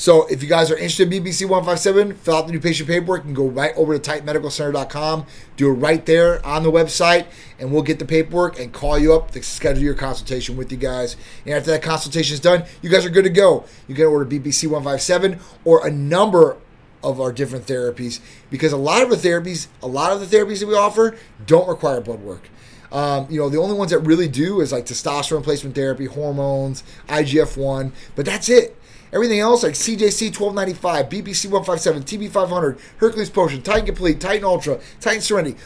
So 0.00 0.26
if 0.28 0.42
you 0.42 0.48
guys 0.48 0.70
are 0.70 0.78
interested 0.78 1.12
in 1.12 1.22
BPC 1.22 1.46
157, 1.46 2.14
fill 2.14 2.34
out 2.34 2.46
the 2.46 2.54
new 2.54 2.58
patient 2.58 2.88
paperwork 2.88 3.26
and 3.26 3.36
go 3.36 3.46
right 3.46 3.76
over 3.76 3.98
to 3.98 4.10
titanmedicalcenter.com. 4.10 5.26
Do 5.58 5.68
it 5.68 5.74
right 5.74 6.06
there 6.06 6.44
on 6.44 6.62
the 6.62 6.72
website, 6.72 7.26
and 7.58 7.70
we'll 7.70 7.82
get 7.82 7.98
the 7.98 8.06
paperwork 8.06 8.58
and 8.58 8.72
call 8.72 8.98
you 8.98 9.12
up 9.12 9.32
to 9.32 9.42
schedule 9.42 9.82
your 9.82 9.92
consultation 9.92 10.56
with 10.56 10.72
you 10.72 10.78
guys. 10.78 11.16
And 11.44 11.52
after 11.54 11.70
that 11.72 11.82
consultation 11.82 12.32
is 12.32 12.40
done, 12.40 12.64
you 12.80 12.88
guys 12.88 13.04
are 13.04 13.10
good 13.10 13.24
to 13.24 13.30
go. 13.30 13.66
You 13.88 13.94
can 13.94 14.06
order 14.06 14.24
BPC 14.24 14.68
157 14.70 15.38
or 15.66 15.86
a 15.86 15.90
number 15.90 16.56
of 17.02 17.20
our 17.20 17.32
different 17.32 17.66
therapies 17.66 18.20
because 18.50 18.72
a 18.72 18.76
lot 18.76 19.02
of 19.02 19.10
the 19.10 19.16
therapies, 19.16 19.68
a 19.82 19.86
lot 19.86 20.12
of 20.12 20.20
the 20.20 20.36
therapies 20.36 20.60
that 20.60 20.66
we 20.66 20.74
offer 20.74 21.16
don't 21.46 21.68
require 21.68 22.00
blood 22.00 22.20
work. 22.20 22.48
Um, 22.92 23.26
you 23.30 23.38
know, 23.38 23.48
the 23.48 23.58
only 23.58 23.76
ones 23.76 23.92
that 23.92 24.00
really 24.00 24.28
do 24.28 24.60
is 24.60 24.72
like 24.72 24.84
testosterone 24.84 25.38
replacement 25.38 25.74
therapy, 25.76 26.06
hormones, 26.06 26.82
IGF 27.08 27.56
1, 27.56 27.92
but 28.16 28.24
that's 28.26 28.48
it. 28.48 28.76
Everything 29.12 29.40
else 29.40 29.62
like 29.62 29.74
CJC 29.74 30.38
1295, 30.38 31.08
BPC 31.08 31.46
157, 31.50 32.02
TB 32.02 32.30
500, 32.30 32.78
Hercules 32.98 33.30
Potion, 33.30 33.62
Titan 33.62 33.86
Complete, 33.86 34.20
Titan 34.20 34.44
Ultra, 34.44 34.80
Titan 35.00 35.20
Serenity, 35.20 35.56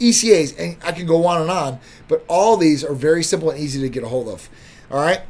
ECAs, 0.00 0.58
and 0.58 0.76
I 0.84 0.92
can 0.92 1.06
go 1.06 1.24
on 1.26 1.42
and 1.42 1.50
on. 1.50 1.78
But 2.08 2.24
all 2.28 2.56
these 2.56 2.84
are 2.84 2.94
very 2.94 3.22
simple 3.22 3.50
and 3.50 3.60
easy 3.60 3.80
to 3.80 3.88
get 3.88 4.02
a 4.02 4.08
hold 4.08 4.28
of. 4.28 4.48
All 4.90 5.00
right. 5.00 5.20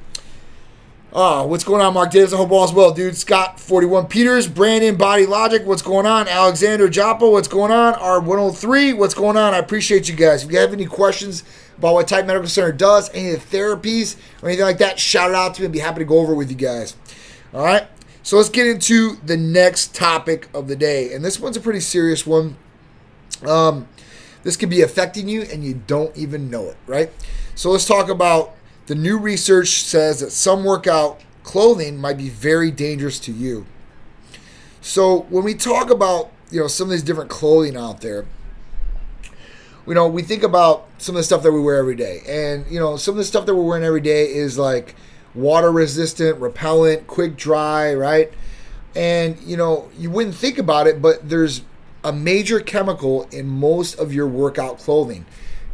Uh, 1.12 1.44
what's 1.44 1.62
going 1.62 1.82
on, 1.82 1.92
Mark 1.92 2.10
Davis? 2.10 2.32
I 2.32 2.38
hope 2.38 2.50
all's 2.52 2.72
well, 2.72 2.90
dude. 2.90 3.18
Scott 3.18 3.60
41 3.60 4.06
Peters, 4.06 4.48
Brandon 4.48 4.96
Body 4.96 5.26
Logic, 5.26 5.62
what's 5.66 5.82
going 5.82 6.06
on? 6.06 6.26
Alexander 6.26 6.88
Joppa, 6.88 7.28
what's 7.28 7.48
going 7.48 7.70
on? 7.70 7.92
R103, 7.94 8.96
what's 8.96 9.12
going 9.12 9.36
on? 9.36 9.52
I 9.52 9.58
appreciate 9.58 10.08
you 10.08 10.16
guys. 10.16 10.42
If 10.42 10.50
you 10.50 10.56
have 10.56 10.72
any 10.72 10.86
questions 10.86 11.44
about 11.76 11.92
what 11.92 12.08
Titan 12.08 12.26
Medical 12.26 12.48
Center 12.48 12.72
does, 12.72 13.10
any 13.12 13.32
of 13.32 13.50
the 13.50 13.58
therapies 13.58 14.16
or 14.40 14.48
anything 14.48 14.64
like 14.64 14.78
that, 14.78 14.98
shout 14.98 15.28
it 15.28 15.36
out 15.36 15.54
to 15.56 15.60
me. 15.60 15.66
I'd 15.66 15.72
be 15.72 15.80
happy 15.80 15.98
to 15.98 16.06
go 16.06 16.18
over 16.18 16.32
it 16.32 16.36
with 16.36 16.48
you 16.48 16.56
guys. 16.56 16.96
All 17.52 17.62
right. 17.62 17.86
So 18.22 18.38
let's 18.38 18.48
get 18.48 18.66
into 18.66 19.16
the 19.16 19.36
next 19.36 19.94
topic 19.94 20.48
of 20.54 20.66
the 20.66 20.76
day. 20.76 21.12
And 21.12 21.22
this 21.22 21.38
one's 21.38 21.58
a 21.58 21.60
pretty 21.60 21.80
serious 21.80 22.26
one. 22.26 22.56
Um, 23.46 23.86
this 24.44 24.56
could 24.56 24.70
be 24.70 24.80
affecting 24.80 25.28
you 25.28 25.42
and 25.42 25.62
you 25.62 25.82
don't 25.86 26.16
even 26.16 26.48
know 26.48 26.64
it, 26.68 26.78
right? 26.86 27.10
So 27.54 27.70
let's 27.70 27.84
talk 27.84 28.08
about 28.08 28.54
the 28.86 28.94
new 28.94 29.18
research 29.18 29.68
says 29.68 30.20
that 30.20 30.30
some 30.30 30.64
workout 30.64 31.20
clothing 31.44 31.98
might 31.98 32.16
be 32.16 32.28
very 32.28 32.70
dangerous 32.70 33.18
to 33.20 33.32
you. 33.32 33.66
So 34.80 35.20
when 35.30 35.44
we 35.44 35.54
talk 35.54 35.90
about, 35.90 36.30
you 36.50 36.60
know, 36.60 36.66
some 36.66 36.86
of 36.86 36.90
these 36.90 37.02
different 37.02 37.30
clothing 37.30 37.76
out 37.76 38.00
there, 38.00 38.26
you 39.86 39.94
know, 39.94 40.06
we 40.06 40.22
think 40.22 40.42
about 40.42 40.86
some 40.98 41.16
of 41.16 41.20
the 41.20 41.24
stuff 41.24 41.42
that 41.42 41.52
we 41.52 41.60
wear 41.60 41.76
every 41.76 41.96
day. 41.96 42.22
And, 42.26 42.66
you 42.70 42.78
know, 42.78 42.96
some 42.96 43.12
of 43.12 43.18
the 43.18 43.24
stuff 43.24 43.46
that 43.46 43.54
we're 43.54 43.64
wearing 43.64 43.84
every 43.84 44.00
day 44.00 44.24
is 44.26 44.58
like 44.58 44.94
water 45.34 45.72
resistant, 45.72 46.38
repellent, 46.40 47.06
quick 47.06 47.36
dry, 47.36 47.94
right? 47.94 48.32
And, 48.94 49.40
you 49.40 49.56
know, 49.56 49.90
you 49.98 50.10
wouldn't 50.10 50.36
think 50.36 50.58
about 50.58 50.86
it, 50.86 51.00
but 51.00 51.28
there's 51.28 51.62
a 52.04 52.12
major 52.12 52.60
chemical 52.60 53.24
in 53.30 53.48
most 53.48 53.94
of 53.94 54.12
your 54.12 54.26
workout 54.26 54.78
clothing, 54.78 55.24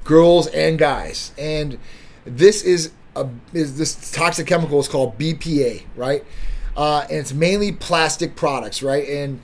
girls 0.04 0.46
and 0.48 0.78
guys. 0.78 1.32
And 1.38 1.78
this 2.36 2.62
is 2.62 2.92
a 3.16 3.28
is 3.52 3.78
this 3.78 4.12
toxic 4.12 4.46
chemical 4.46 4.78
is 4.80 4.88
called 4.88 5.18
BPA, 5.18 5.84
right? 5.96 6.24
Uh, 6.76 7.00
and 7.10 7.18
it's 7.18 7.32
mainly 7.32 7.72
plastic 7.72 8.36
products, 8.36 8.82
right? 8.82 9.08
And 9.08 9.40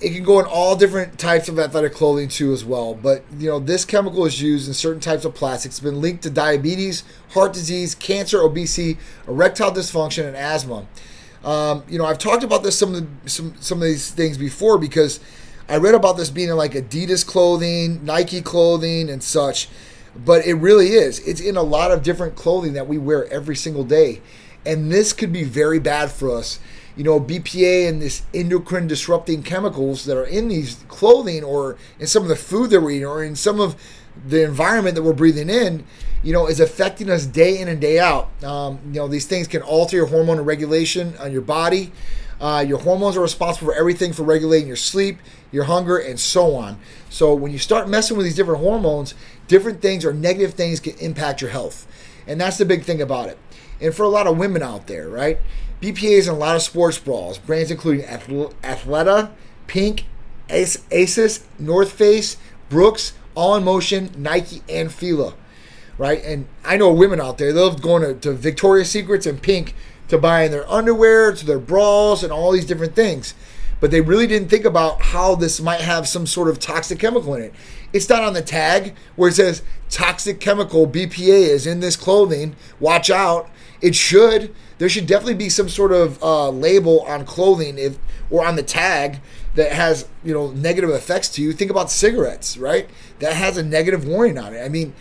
it 0.00 0.12
can 0.12 0.22
go 0.22 0.38
in 0.38 0.46
all 0.46 0.76
different 0.76 1.18
types 1.18 1.48
of 1.48 1.58
athletic 1.58 1.92
clothing 1.92 2.28
too, 2.28 2.52
as 2.52 2.64
well. 2.64 2.94
But 2.94 3.24
you 3.36 3.48
know, 3.48 3.58
this 3.58 3.84
chemical 3.84 4.24
is 4.26 4.40
used 4.40 4.68
in 4.68 4.74
certain 4.74 5.00
types 5.00 5.24
of 5.24 5.34
plastics. 5.34 5.76
It's 5.76 5.80
been 5.80 6.00
linked 6.00 6.22
to 6.24 6.30
diabetes, 6.30 7.04
heart 7.30 7.52
disease, 7.52 7.94
cancer, 7.94 8.40
obesity, 8.42 8.98
erectile 9.26 9.72
dysfunction, 9.72 10.26
and 10.26 10.36
asthma. 10.36 10.86
Um, 11.44 11.84
you 11.88 11.98
know, 11.98 12.04
I've 12.04 12.18
talked 12.18 12.44
about 12.44 12.62
this 12.62 12.78
some 12.78 12.94
of 12.94 13.24
the, 13.24 13.30
some 13.30 13.54
some 13.60 13.78
of 13.78 13.84
these 13.84 14.10
things 14.10 14.38
before 14.38 14.78
because 14.78 15.20
I 15.68 15.76
read 15.76 15.94
about 15.94 16.16
this 16.16 16.30
being 16.30 16.48
in 16.48 16.56
like 16.56 16.72
Adidas 16.72 17.26
clothing, 17.26 18.04
Nike 18.04 18.40
clothing, 18.40 19.10
and 19.10 19.22
such. 19.22 19.68
But 20.16 20.46
it 20.46 20.54
really 20.54 20.88
is. 20.88 21.20
It's 21.20 21.40
in 21.40 21.56
a 21.56 21.62
lot 21.62 21.90
of 21.90 22.02
different 22.02 22.34
clothing 22.34 22.72
that 22.72 22.88
we 22.88 22.98
wear 22.98 23.26
every 23.32 23.56
single 23.56 23.84
day. 23.84 24.20
And 24.66 24.90
this 24.90 25.12
could 25.12 25.32
be 25.32 25.44
very 25.44 25.78
bad 25.78 26.10
for 26.10 26.30
us. 26.30 26.58
You 26.96 27.04
know, 27.04 27.20
BPA 27.20 27.88
and 27.88 28.02
this 28.02 28.22
endocrine 28.34 28.88
disrupting 28.88 29.44
chemicals 29.44 30.04
that 30.06 30.16
are 30.16 30.24
in 30.24 30.48
these 30.48 30.84
clothing 30.88 31.44
or 31.44 31.76
in 32.00 32.08
some 32.08 32.24
of 32.24 32.28
the 32.28 32.36
food 32.36 32.70
that 32.70 32.80
we're 32.80 32.90
eating 32.90 33.06
or 33.06 33.22
in 33.22 33.36
some 33.36 33.60
of 33.60 33.76
the 34.26 34.42
environment 34.42 34.96
that 34.96 35.02
we're 35.02 35.12
breathing 35.12 35.48
in, 35.48 35.84
you 36.22 36.32
know, 36.32 36.48
is 36.48 36.58
affecting 36.58 37.08
us 37.08 37.24
day 37.24 37.58
in 37.60 37.68
and 37.68 37.80
day 37.80 37.98
out. 38.00 38.28
Um, 38.42 38.80
you 38.86 38.94
know, 38.94 39.06
these 39.06 39.26
things 39.26 39.46
can 39.46 39.62
alter 39.62 39.96
your 39.96 40.06
hormone 40.06 40.40
regulation 40.40 41.16
on 41.18 41.30
your 41.32 41.42
body. 41.42 41.92
Uh, 42.40 42.64
your 42.66 42.78
hormones 42.78 43.16
are 43.16 43.20
responsible 43.20 43.72
for 43.72 43.78
everything 43.78 44.12
for 44.12 44.22
regulating 44.22 44.66
your 44.66 44.76
sleep, 44.76 45.18
your 45.50 45.64
hunger, 45.64 45.98
and 45.98 46.20
so 46.20 46.54
on. 46.54 46.78
So 47.10 47.34
when 47.34 47.52
you 47.52 47.58
start 47.58 47.88
messing 47.88 48.16
with 48.16 48.26
these 48.26 48.36
different 48.36 48.60
hormones, 48.60 49.14
different 49.48 49.82
things 49.82 50.04
or 50.04 50.12
negative 50.12 50.54
things 50.54 50.78
can 50.78 50.96
impact 50.98 51.40
your 51.40 51.50
health. 51.50 51.86
And 52.26 52.40
that's 52.40 52.58
the 52.58 52.64
big 52.64 52.84
thing 52.84 53.02
about 53.02 53.28
it. 53.28 53.38
And 53.80 53.94
for 53.94 54.04
a 54.04 54.08
lot 54.08 54.26
of 54.26 54.38
women 54.38 54.62
out 54.62 54.86
there, 54.86 55.08
right? 55.08 55.38
BPA 55.80 56.18
is 56.18 56.28
in 56.28 56.34
a 56.34 56.38
lot 56.38 56.56
of 56.56 56.62
sports 56.62 56.98
bras, 56.98 57.38
brands 57.38 57.70
including 57.70 58.04
Athleta, 58.04 59.30
Pink, 59.66 60.04
Asics, 60.48 61.44
North 61.58 61.92
Face, 61.92 62.36
Brooks, 62.68 63.12
All 63.34 63.54
in 63.56 63.64
Motion, 63.64 64.10
Nike, 64.16 64.62
and 64.68 64.92
Fila, 64.92 65.34
right? 65.96 66.22
And 66.24 66.46
I 66.64 66.76
know 66.76 66.92
women 66.92 67.20
out 67.20 67.38
there, 67.38 67.52
they 67.52 67.60
love 67.60 67.80
going 67.80 68.02
to, 68.02 68.14
to 68.14 68.32
Victoria's 68.32 68.90
Secrets 68.90 69.26
and 69.26 69.40
Pink 69.40 69.74
to 70.08 70.18
buying 70.18 70.50
their 70.50 70.68
underwear, 70.70 71.32
to 71.32 71.46
their 71.46 71.58
bras, 71.58 72.22
and 72.22 72.32
all 72.32 72.50
these 72.52 72.64
different 72.64 72.96
things. 72.96 73.34
But 73.80 73.90
they 73.90 74.00
really 74.00 74.26
didn't 74.26 74.48
think 74.48 74.64
about 74.64 75.02
how 75.02 75.34
this 75.34 75.60
might 75.60 75.80
have 75.80 76.08
some 76.08 76.26
sort 76.26 76.48
of 76.48 76.58
toxic 76.58 76.98
chemical 76.98 77.34
in 77.34 77.42
it. 77.42 77.54
It's 77.92 78.08
not 78.08 78.22
on 78.22 78.34
the 78.34 78.42
tag 78.42 78.94
where 79.16 79.28
it 79.28 79.34
says 79.34 79.62
toxic 79.88 80.40
chemical 80.40 80.86
BPA 80.86 81.48
is 81.48 81.66
in 81.66 81.80
this 81.80 81.96
clothing. 81.96 82.56
Watch 82.80 83.10
out. 83.10 83.48
It 83.80 83.94
should. 83.94 84.54
There 84.78 84.88
should 84.88 85.06
definitely 85.06 85.34
be 85.34 85.48
some 85.48 85.68
sort 85.68 85.92
of 85.92 86.22
uh, 86.22 86.50
label 86.50 87.00
on 87.02 87.24
clothing 87.24 87.78
if 87.78 87.98
or 88.30 88.44
on 88.44 88.56
the 88.56 88.62
tag 88.62 89.20
that 89.54 89.72
has 89.72 90.08
you 90.24 90.34
know 90.34 90.50
negative 90.50 90.90
effects 90.90 91.28
to 91.30 91.42
you. 91.42 91.52
Think 91.52 91.70
about 91.70 91.90
cigarettes, 91.90 92.58
right? 92.58 92.88
That 93.20 93.34
has 93.34 93.56
a 93.56 93.62
negative 93.62 94.06
warning 94.06 94.38
on 94.38 94.54
it. 94.54 94.60
I 94.60 94.68
mean, 94.68 94.94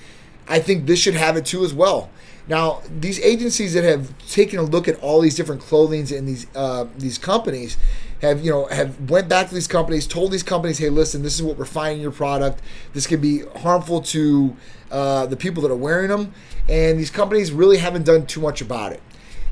I 0.48 0.60
think 0.60 0.86
this 0.86 1.00
should 1.00 1.16
have 1.16 1.38
it 1.38 1.46
too 1.46 1.64
as 1.64 1.74
well. 1.74 2.10
Now, 2.48 2.82
these 2.90 3.20
agencies 3.20 3.74
that 3.74 3.84
have 3.84 4.18
taken 4.30 4.58
a 4.58 4.64
look 4.64 4.88
at 4.88 4.98
all 5.02 5.20
these 5.20 5.36
different 5.36 5.62
clothings 5.62 6.12
in 6.12 6.26
these 6.26 6.48
uh, 6.56 6.86
these 6.98 7.18
companies 7.18 7.78
have 8.22 8.44
you 8.44 8.52
know 8.52 8.66
have 8.68 9.10
went 9.10 9.30
back 9.30 9.50
to 9.50 9.54
these 9.54 9.68
companies, 9.68 10.08
told 10.08 10.32
these 10.32 10.44
companies, 10.44 10.78
hey, 10.78 10.90
listen, 10.90 11.22
this 11.24 11.36
is 11.36 11.44
what 11.44 11.58
we're 11.58 11.66
finding 11.66 12.02
your 12.02 12.12
product. 12.12 12.62
This 12.94 13.08
can 13.08 13.22
be 13.22 13.42
harmful 13.58 14.02
to 14.02 14.56
uh, 14.92 15.26
the 15.28 15.36
people 15.38 15.62
that 15.64 15.72
are 15.72 15.76
wearing 15.76 16.10
them, 16.10 16.34
and 16.68 17.00
these 17.00 17.12
companies 17.12 17.52
really 17.52 17.78
haven't 17.78 18.06
done 18.06 18.26
too 18.26 18.42
much 18.42 18.62
about 18.62 18.94
it. 18.94 19.02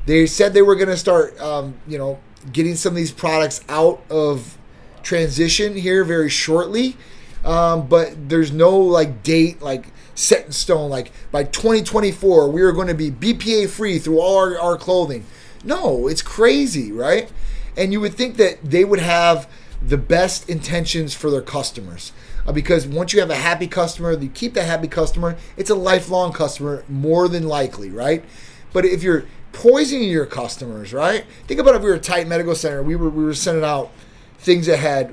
They 0.06 0.26
said 0.26 0.54
they 0.54 0.62
were 0.62 0.76
going 0.76 0.88
to 0.88 0.96
start, 0.96 1.38
um, 1.40 1.74
you 1.86 1.98
know, 1.98 2.18
getting 2.52 2.76
some 2.76 2.92
of 2.92 2.96
these 2.96 3.12
products 3.12 3.60
out 3.68 4.02
of 4.08 4.56
transition 5.02 5.76
here 5.76 6.04
very 6.04 6.30
shortly, 6.30 6.96
um, 7.44 7.86
but 7.88 8.28
there's 8.28 8.52
no 8.52 8.76
like 8.76 9.22
date 9.22 9.62
like 9.62 9.86
set 10.14 10.46
in 10.46 10.52
stone. 10.52 10.90
Like 10.90 11.12
by 11.30 11.44
2024, 11.44 12.50
we 12.50 12.62
are 12.62 12.72
going 12.72 12.88
to 12.88 12.94
be 12.94 13.10
BPA 13.10 13.68
free 13.68 13.98
through 13.98 14.20
all 14.20 14.36
our, 14.38 14.58
our 14.58 14.76
clothing. 14.76 15.24
No, 15.62 16.06
it's 16.06 16.22
crazy, 16.22 16.92
right? 16.92 17.30
And 17.76 17.92
you 17.92 18.00
would 18.00 18.14
think 18.14 18.36
that 18.36 18.58
they 18.62 18.84
would 18.84 19.00
have 19.00 19.48
the 19.82 19.98
best 19.98 20.48
intentions 20.48 21.14
for 21.14 21.30
their 21.30 21.42
customers. 21.42 22.12
Uh, 22.46 22.52
because 22.52 22.86
once 22.86 23.12
you 23.12 23.20
have 23.20 23.30
a 23.30 23.36
happy 23.36 23.66
customer, 23.66 24.12
you 24.12 24.28
keep 24.28 24.54
that 24.54 24.64
happy 24.64 24.88
customer, 24.88 25.36
it's 25.56 25.70
a 25.70 25.74
lifelong 25.74 26.32
customer 26.32 26.84
more 26.88 27.28
than 27.28 27.46
likely, 27.46 27.90
right? 27.90 28.24
But 28.72 28.84
if 28.84 29.02
you're 29.02 29.24
poisoning 29.52 30.08
your 30.10 30.26
customers, 30.26 30.92
right? 30.92 31.24
Think 31.46 31.60
about 31.60 31.74
if 31.74 31.82
we 31.82 31.88
were 31.88 31.94
a 31.94 32.00
Titan 32.00 32.28
Medical 32.28 32.54
Center, 32.54 32.82
we 32.82 32.94
were 32.94 33.10
we 33.10 33.24
were 33.24 33.34
sending 33.34 33.64
out 33.64 33.90
things 34.38 34.66
that 34.66 34.78
had 34.78 35.12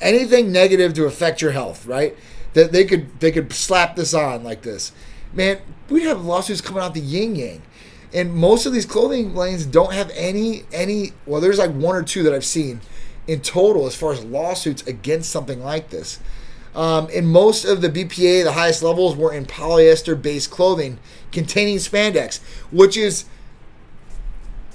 anything 0.00 0.52
negative 0.52 0.94
to 0.94 1.06
affect 1.06 1.40
your 1.40 1.52
health, 1.52 1.86
right? 1.86 2.16
That 2.52 2.72
they 2.72 2.84
could 2.84 3.18
they 3.20 3.32
could 3.32 3.52
slap 3.52 3.96
this 3.96 4.14
on 4.14 4.44
like 4.44 4.62
this. 4.62 4.92
Man, 5.32 5.58
we'd 5.88 6.02
have 6.02 6.24
lawsuits 6.24 6.60
coming 6.60 6.82
out 6.82 6.94
the 6.94 7.00
yin 7.00 7.34
yang 7.34 7.62
and 8.14 8.34
most 8.34 8.66
of 8.66 8.72
these 8.72 8.86
clothing 8.86 9.34
lanes 9.34 9.64
don't 9.64 9.92
have 9.92 10.10
any 10.14 10.64
any 10.72 11.12
well 11.26 11.40
there's 11.40 11.58
like 11.58 11.70
one 11.72 11.96
or 11.96 12.02
two 12.02 12.22
that 12.22 12.34
i've 12.34 12.44
seen 12.44 12.80
in 13.26 13.40
total 13.40 13.86
as 13.86 13.94
far 13.94 14.12
as 14.12 14.24
lawsuits 14.24 14.84
against 14.86 15.30
something 15.30 15.62
like 15.62 15.90
this. 15.90 16.18
Um, 16.74 17.08
in 17.10 17.26
most 17.26 17.66
of 17.66 17.82
the 17.82 17.90
bpa 17.90 18.44
the 18.44 18.52
highest 18.52 18.82
levels 18.82 19.14
were 19.14 19.30
in 19.30 19.44
polyester 19.44 20.20
based 20.20 20.50
clothing 20.50 20.98
containing 21.30 21.76
spandex 21.76 22.40
which 22.70 22.96
is 22.96 23.26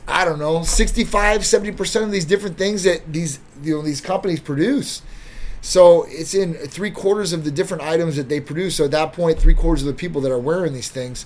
i 0.08 0.24
don't 0.24 0.38
know 0.38 0.62
65 0.62 1.42
70% 1.42 2.04
of 2.04 2.12
these 2.12 2.26
different 2.26 2.56
things 2.56 2.84
that 2.84 3.12
these 3.12 3.40
you 3.64 3.76
know 3.76 3.82
these 3.82 4.00
companies 4.00 4.40
produce 4.40 5.02
so 5.62 6.06
it's 6.10 6.34
in 6.34 6.54
three 6.54 6.92
quarters 6.92 7.34
of 7.34 7.44
the 7.44 7.52
different 7.52 7.84
items 7.84 8.16
that 8.16 8.30
they 8.30 8.40
produce. 8.40 8.76
So 8.76 8.86
at 8.86 8.92
that 8.92 9.14
point, 9.14 9.40
three 9.40 9.54
quarters 9.54 9.82
of 9.82 9.88
the 9.88 9.94
people 9.94 10.22
that 10.22 10.32
are 10.32 10.40
wearing 10.40 10.74
these 10.74 10.90
things 10.90 11.26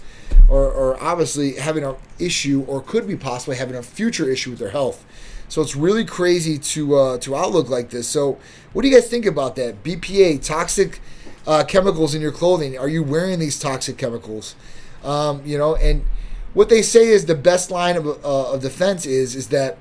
are, 0.49 0.71
are 0.73 1.01
obviously 1.01 1.55
having 1.55 1.83
an 1.83 1.95
issue 2.17 2.63
or 2.67 2.81
could 2.81 3.07
be 3.07 3.15
possibly 3.15 3.57
having 3.57 3.75
a 3.75 3.83
future 3.83 4.29
issue 4.29 4.51
with 4.51 4.59
their 4.59 4.69
health. 4.69 5.05
So 5.47 5.61
it's 5.61 5.75
really 5.75 6.05
crazy 6.05 6.57
to 6.57 6.95
uh, 6.95 7.17
to 7.19 7.35
outlook 7.35 7.69
like 7.69 7.89
this. 7.89 8.07
So 8.07 8.39
what 8.71 8.83
do 8.83 8.87
you 8.87 8.95
guys 8.95 9.09
think 9.09 9.25
about 9.25 9.57
that? 9.57 9.83
BPA, 9.83 10.43
toxic 10.43 11.01
uh, 11.45 11.65
chemicals 11.65 12.15
in 12.15 12.21
your 12.21 12.31
clothing. 12.31 12.77
Are 12.77 12.87
you 12.87 13.03
wearing 13.03 13.39
these 13.39 13.59
toxic 13.59 13.97
chemicals? 13.97 14.55
Um, 15.03 15.41
you 15.45 15.57
know, 15.57 15.75
and 15.75 16.05
what 16.53 16.69
they 16.69 16.81
say 16.81 17.07
is 17.07 17.25
the 17.25 17.35
best 17.35 17.69
line 17.69 17.97
of, 17.97 18.07
uh, 18.07 18.53
of 18.53 18.61
defense 18.61 19.05
is 19.05 19.35
is 19.35 19.49
that 19.49 19.77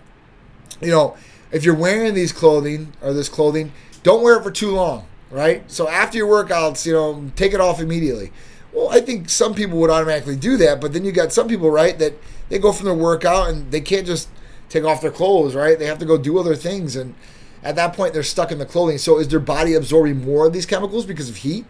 you 0.81 0.91
know 0.91 1.17
if 1.53 1.65
you're 1.65 1.75
wearing 1.75 2.15
these 2.15 2.33
clothing 2.33 2.93
or 3.01 3.13
this 3.13 3.29
clothing 3.29 3.73
don't 4.03 4.23
wear 4.23 4.39
it 4.39 4.43
for 4.43 4.51
too 4.51 4.73
long, 4.73 5.07
right? 5.31 5.69
So 5.71 5.89
after 5.89 6.19
your 6.19 6.29
workouts, 6.29 6.87
you 6.87 6.93
know, 6.93 7.31
take 7.37 7.53
it 7.53 7.61
off 7.61 7.81
immediately. 7.81 8.33
Well, 8.73 8.89
I 8.91 9.01
think 9.01 9.29
some 9.29 9.55
people 9.55 9.79
would 9.79 9.91
automatically 9.91 10.37
do 10.37 10.57
that, 10.59 10.81
but 10.81 10.93
then 10.93 11.05
you 11.05 11.13
got 11.13 11.33
some 11.33 11.49
people, 11.49 11.71
right, 11.71 11.99
that 11.99 12.15
they 12.49 12.59
go 12.59 12.73
from 12.73 12.87
their 12.87 12.95
workout 12.95 13.51
and 13.51 13.71
they 13.73 13.81
can't 13.81 14.07
just 14.07 14.29
take 14.69 14.85
off 14.85 15.01
their 15.01 15.11
clothes, 15.11 15.55
right? 15.55 15.79
They 15.79 15.87
have 15.87 15.99
to 15.99 16.07
go 16.07 16.17
do 16.17 16.39
other 16.39 16.55
things, 16.55 16.97
and 16.97 17.15
at 17.63 17.77
that 17.77 17.93
point, 17.95 18.15
they're 18.15 18.23
stuck 18.23 18.51
in 18.53 18.59
the 18.59 18.67
clothing. 18.67 18.99
So, 18.99 19.19
is 19.19 19.29
their 19.29 19.41
body 19.41 19.75
absorbing 19.75 20.25
more 20.25 20.47
of 20.47 20.53
these 20.53 20.67
chemicals 20.67 21.05
because 21.05 21.29
of 21.29 21.37
heat? 21.37 21.67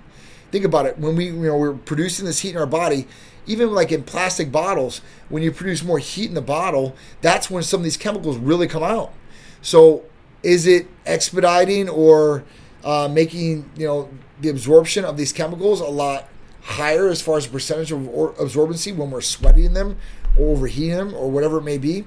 Think 0.52 0.64
about 0.64 0.86
it. 0.86 0.98
When 0.98 1.16
we, 1.16 1.26
you 1.26 1.32
know, 1.32 1.56
we're 1.56 1.74
producing 1.74 2.26
this 2.26 2.40
heat 2.40 2.50
in 2.50 2.58
our 2.58 2.66
body, 2.66 3.06
even 3.46 3.72
like 3.72 3.90
in 3.90 4.02
plastic 4.02 4.52
bottles, 4.52 5.00
when 5.28 5.42
you 5.42 5.50
produce 5.50 5.82
more 5.82 5.98
heat 5.98 6.28
in 6.28 6.34
the 6.34 6.42
bottle, 6.42 6.94
that's 7.22 7.50
when 7.50 7.62
some 7.62 7.80
of 7.80 7.84
these 7.84 7.96
chemicals 7.96 8.36
really 8.36 8.68
come 8.68 8.82
out. 8.82 9.12
So, 9.62 10.04
is 10.42 10.66
it 10.66 10.88
expediting 11.06 11.88
or 11.88 12.44
uh, 12.84 13.08
making 13.08 13.70
you 13.76 13.86
know 13.86 14.08
the 14.40 14.48
absorption 14.48 15.04
of 15.04 15.16
these 15.16 15.32
chemicals 15.32 15.80
a 15.80 15.86
lot 15.86 16.28
higher 16.62 17.08
as 17.08 17.20
far 17.20 17.36
as 17.36 17.46
percentage 17.46 17.92
of 17.92 18.00
absorbency 18.00 18.94
when 18.94 19.10
we're 19.10 19.20
sweating 19.20 19.72
them 19.72 19.96
or 20.38 20.48
overheating 20.50 20.96
them 20.96 21.14
or 21.14 21.30
whatever 21.30 21.58
it 21.58 21.62
may 21.62 21.78
be? 21.78 22.04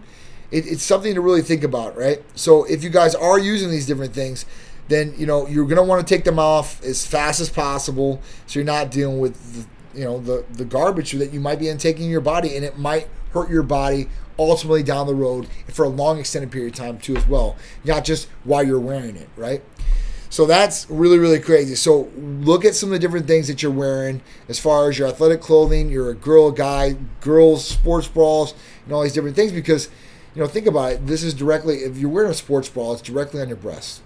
It, 0.51 0.67
it's 0.67 0.83
something 0.83 1.15
to 1.15 1.21
really 1.21 1.41
think 1.41 1.63
about, 1.63 1.97
right? 1.97 2.21
So, 2.35 2.63
if 2.65 2.83
you 2.83 2.89
guys 2.89 3.15
are 3.15 3.39
using 3.39 3.71
these 3.71 3.87
different 3.87 4.13
things, 4.13 4.45
then 4.87 5.13
you 5.17 5.25
know 5.25 5.47
you're 5.47 5.65
gonna 5.65 5.83
want 5.83 6.05
to 6.05 6.15
take 6.15 6.23
them 6.23 6.39
off 6.39 6.83
as 6.83 7.05
fast 7.05 7.39
as 7.39 7.49
possible, 7.49 8.21
so 8.45 8.59
you're 8.59 8.65
not 8.65 8.91
dealing 8.91 9.19
with 9.19 9.65
the, 9.93 9.99
you 9.99 10.05
know 10.05 10.19
the 10.19 10.45
the 10.51 10.65
garbage 10.65 11.11
that 11.13 11.33
you 11.33 11.39
might 11.39 11.59
be 11.59 11.69
intaking 11.69 12.05
in 12.05 12.11
your 12.11 12.21
body, 12.21 12.55
and 12.55 12.65
it 12.65 12.77
might 12.77 13.07
hurt 13.33 13.49
your 13.49 13.63
body 13.63 14.09
ultimately 14.39 14.83
down 14.83 15.07
the 15.07 15.15
road 15.15 15.47
for 15.67 15.85
a 15.85 15.89
long 15.89 16.19
extended 16.19 16.51
period 16.51 16.73
of 16.73 16.79
time 16.79 16.97
too 16.97 17.15
as 17.15 17.27
well, 17.27 17.55
not 17.83 18.03
just 18.03 18.27
while 18.43 18.63
you're 18.63 18.79
wearing 18.79 19.15
it, 19.15 19.29
right? 19.35 19.61
So 20.29 20.47
that's 20.47 20.89
really, 20.89 21.19
really 21.19 21.39
crazy. 21.39 21.75
So 21.75 22.09
look 22.17 22.65
at 22.65 22.73
some 22.73 22.89
of 22.89 22.93
the 22.93 22.99
different 22.99 23.27
things 23.27 23.47
that 23.47 23.61
you're 23.61 23.71
wearing 23.71 24.21
as 24.49 24.59
far 24.59 24.89
as 24.89 24.97
your 24.97 25.07
athletic 25.07 25.41
clothing, 25.41 25.89
you're 25.89 26.09
a 26.09 26.15
girl, 26.15 26.49
guy, 26.49 26.95
girls, 27.21 27.67
sports 27.67 28.07
bras, 28.07 28.55
and 28.85 28.93
all 28.93 29.03
these 29.03 29.13
different 29.13 29.35
things 29.35 29.51
because, 29.51 29.89
you 30.33 30.41
know, 30.41 30.47
think 30.47 30.65
about 30.65 30.93
it. 30.93 31.05
This 31.05 31.21
is 31.21 31.35
directly, 31.35 31.83
if 31.83 31.97
you're 31.97 32.09
wearing 32.09 32.31
a 32.31 32.33
sports 32.33 32.67
bra, 32.67 32.93
it's 32.93 33.03
directly 33.03 33.41
on 33.41 33.47
your 33.47 33.57
breast. 33.57 34.01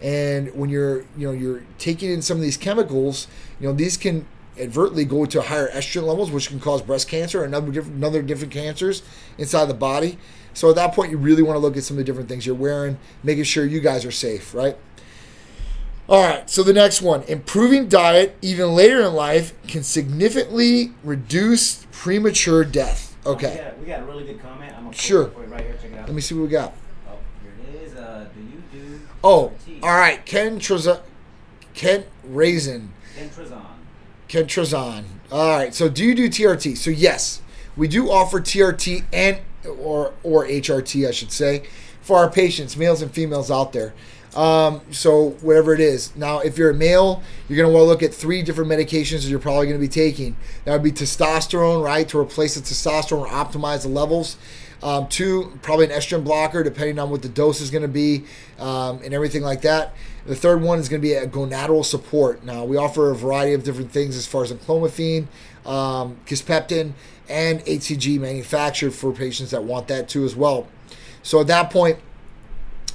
And 0.00 0.54
when 0.54 0.70
you're, 0.70 1.00
you 1.16 1.26
know, 1.26 1.32
you're 1.32 1.62
taking 1.76 2.10
in 2.10 2.22
some 2.22 2.38
of 2.38 2.42
these 2.42 2.56
chemicals, 2.56 3.28
you 3.60 3.68
know, 3.68 3.74
these 3.74 3.98
can 3.98 4.26
advertently 4.58 5.04
go 5.04 5.24
to 5.26 5.42
higher 5.42 5.68
estrogen 5.70 6.04
levels, 6.04 6.30
which 6.30 6.48
can 6.48 6.60
cause 6.60 6.82
breast 6.82 7.08
cancer 7.08 7.44
and 7.44 7.54
other 7.54 7.70
different, 7.70 8.02
other 8.02 8.22
different 8.22 8.52
cancers 8.52 9.02
inside 9.38 9.66
the 9.66 9.74
body. 9.74 10.18
So 10.54 10.70
at 10.70 10.76
that 10.76 10.92
point, 10.94 11.10
you 11.10 11.18
really 11.18 11.42
want 11.42 11.56
to 11.56 11.60
look 11.60 11.76
at 11.76 11.84
some 11.84 11.96
of 11.96 11.98
the 11.98 12.04
different 12.04 12.28
things 12.28 12.46
you're 12.46 12.54
wearing, 12.54 12.98
making 13.22 13.44
sure 13.44 13.66
you 13.66 13.80
guys 13.80 14.04
are 14.04 14.10
safe, 14.10 14.54
right? 14.54 14.76
All 16.08 16.22
right, 16.22 16.48
so 16.48 16.62
the 16.62 16.72
next 16.72 17.02
one 17.02 17.24
improving 17.24 17.88
diet 17.88 18.36
even 18.40 18.74
later 18.74 19.00
in 19.02 19.12
life 19.12 19.52
can 19.66 19.82
significantly 19.82 20.92
reduce 21.02 21.84
premature 21.90 22.64
death. 22.64 23.16
Okay. 23.26 23.50
We 23.50 23.56
got, 23.56 23.78
we 23.80 23.86
got 23.86 24.00
a 24.00 24.04
really 24.04 24.24
good 24.24 24.40
comment. 24.40 24.72
I'm 24.78 24.92
Sure. 24.92 25.24
right 25.48 25.60
here. 25.62 25.74
Check 25.82 25.90
it 25.92 25.98
out. 25.98 26.06
Let 26.06 26.14
me 26.14 26.20
see 26.20 26.34
what 26.36 26.42
we 26.44 26.48
got. 26.48 26.74
Oh, 27.08 27.18
here 27.42 27.52
it 27.74 27.82
is. 27.82 27.94
Uh, 27.96 28.26
do 28.32 28.40
you 28.40 28.62
do. 28.72 29.00
Oh, 29.24 29.52
all 29.82 29.96
right. 29.96 30.24
Ken 30.24 30.60
Trezon. 30.60 31.00
Ken 31.74 32.04
Raisin. 32.24 32.92
Intrazon. 33.18 33.66
Ken. 34.44 35.04
All 35.32 35.56
right. 35.56 35.74
So 35.74 35.88
do 35.88 36.04
you 36.04 36.14
do 36.14 36.28
TRT? 36.28 36.76
So 36.76 36.90
yes, 36.90 37.40
we 37.76 37.88
do 37.88 38.10
offer 38.10 38.40
TRT 38.40 39.04
and 39.12 39.38
or 39.80 40.12
or 40.22 40.46
HRT, 40.46 41.08
I 41.08 41.10
should 41.10 41.32
say, 41.32 41.66
for 42.02 42.18
our 42.18 42.30
patients, 42.30 42.76
males 42.76 43.02
and 43.02 43.10
females 43.10 43.50
out 43.50 43.72
there. 43.72 43.94
Um, 44.34 44.82
so 44.90 45.30
whatever 45.40 45.72
it 45.72 45.80
is. 45.80 46.14
Now, 46.14 46.40
if 46.40 46.58
you're 46.58 46.70
a 46.70 46.74
male, 46.74 47.22
you're 47.48 47.56
to 47.66 47.74
want 47.74 47.84
to 47.84 47.88
look 47.88 48.02
at 48.02 48.12
three 48.12 48.42
different 48.42 48.70
medications 48.70 49.22
that 49.22 49.28
you're 49.28 49.38
probably 49.38 49.66
to 49.80 49.86
be 49.86 49.88
taking. 49.88 50.36
That 50.64 50.72
would 50.72 50.82
be 50.82 50.92
testosterone, 50.92 51.82
right, 51.82 52.06
to 52.10 52.18
replace 52.18 52.54
the 52.54 52.60
testosterone 52.60 53.20
or 53.20 53.28
optimize 53.28 53.82
the 53.82 53.88
levels. 53.88 54.36
Um, 54.82 55.08
two, 55.08 55.58
probably 55.62 55.86
an 55.86 55.92
estrogen 55.92 56.22
blocker, 56.22 56.62
depending 56.62 56.98
on 56.98 57.08
what 57.08 57.22
the 57.22 57.30
dose 57.30 57.62
is 57.62 57.70
to 57.80 57.88
be 57.88 58.24
um, 58.58 59.00
and 59.02 59.14
everything 59.14 59.42
like 59.42 59.62
that. 59.62 59.94
The 60.26 60.34
third 60.34 60.60
one 60.60 60.80
is 60.80 60.88
going 60.88 61.00
to 61.00 61.06
be 61.06 61.14
a 61.14 61.26
gonadal 61.26 61.84
support. 61.84 62.44
Now, 62.44 62.64
we 62.64 62.76
offer 62.76 63.10
a 63.10 63.14
variety 63.14 63.52
of 63.52 63.62
different 63.62 63.92
things 63.92 64.16
as 64.16 64.26
far 64.26 64.42
as 64.42 64.52
clomiphene, 64.52 65.28
um, 65.64 66.16
kisspeptin, 66.26 66.92
and 67.28 67.60
HCG 67.60 68.18
manufactured 68.18 68.92
for 68.92 69.12
patients 69.12 69.52
that 69.52 69.62
want 69.62 69.86
that 69.88 70.08
too 70.08 70.24
as 70.24 70.34
well. 70.34 70.66
So 71.22 71.40
at 71.40 71.46
that 71.46 71.70
point, 71.70 71.98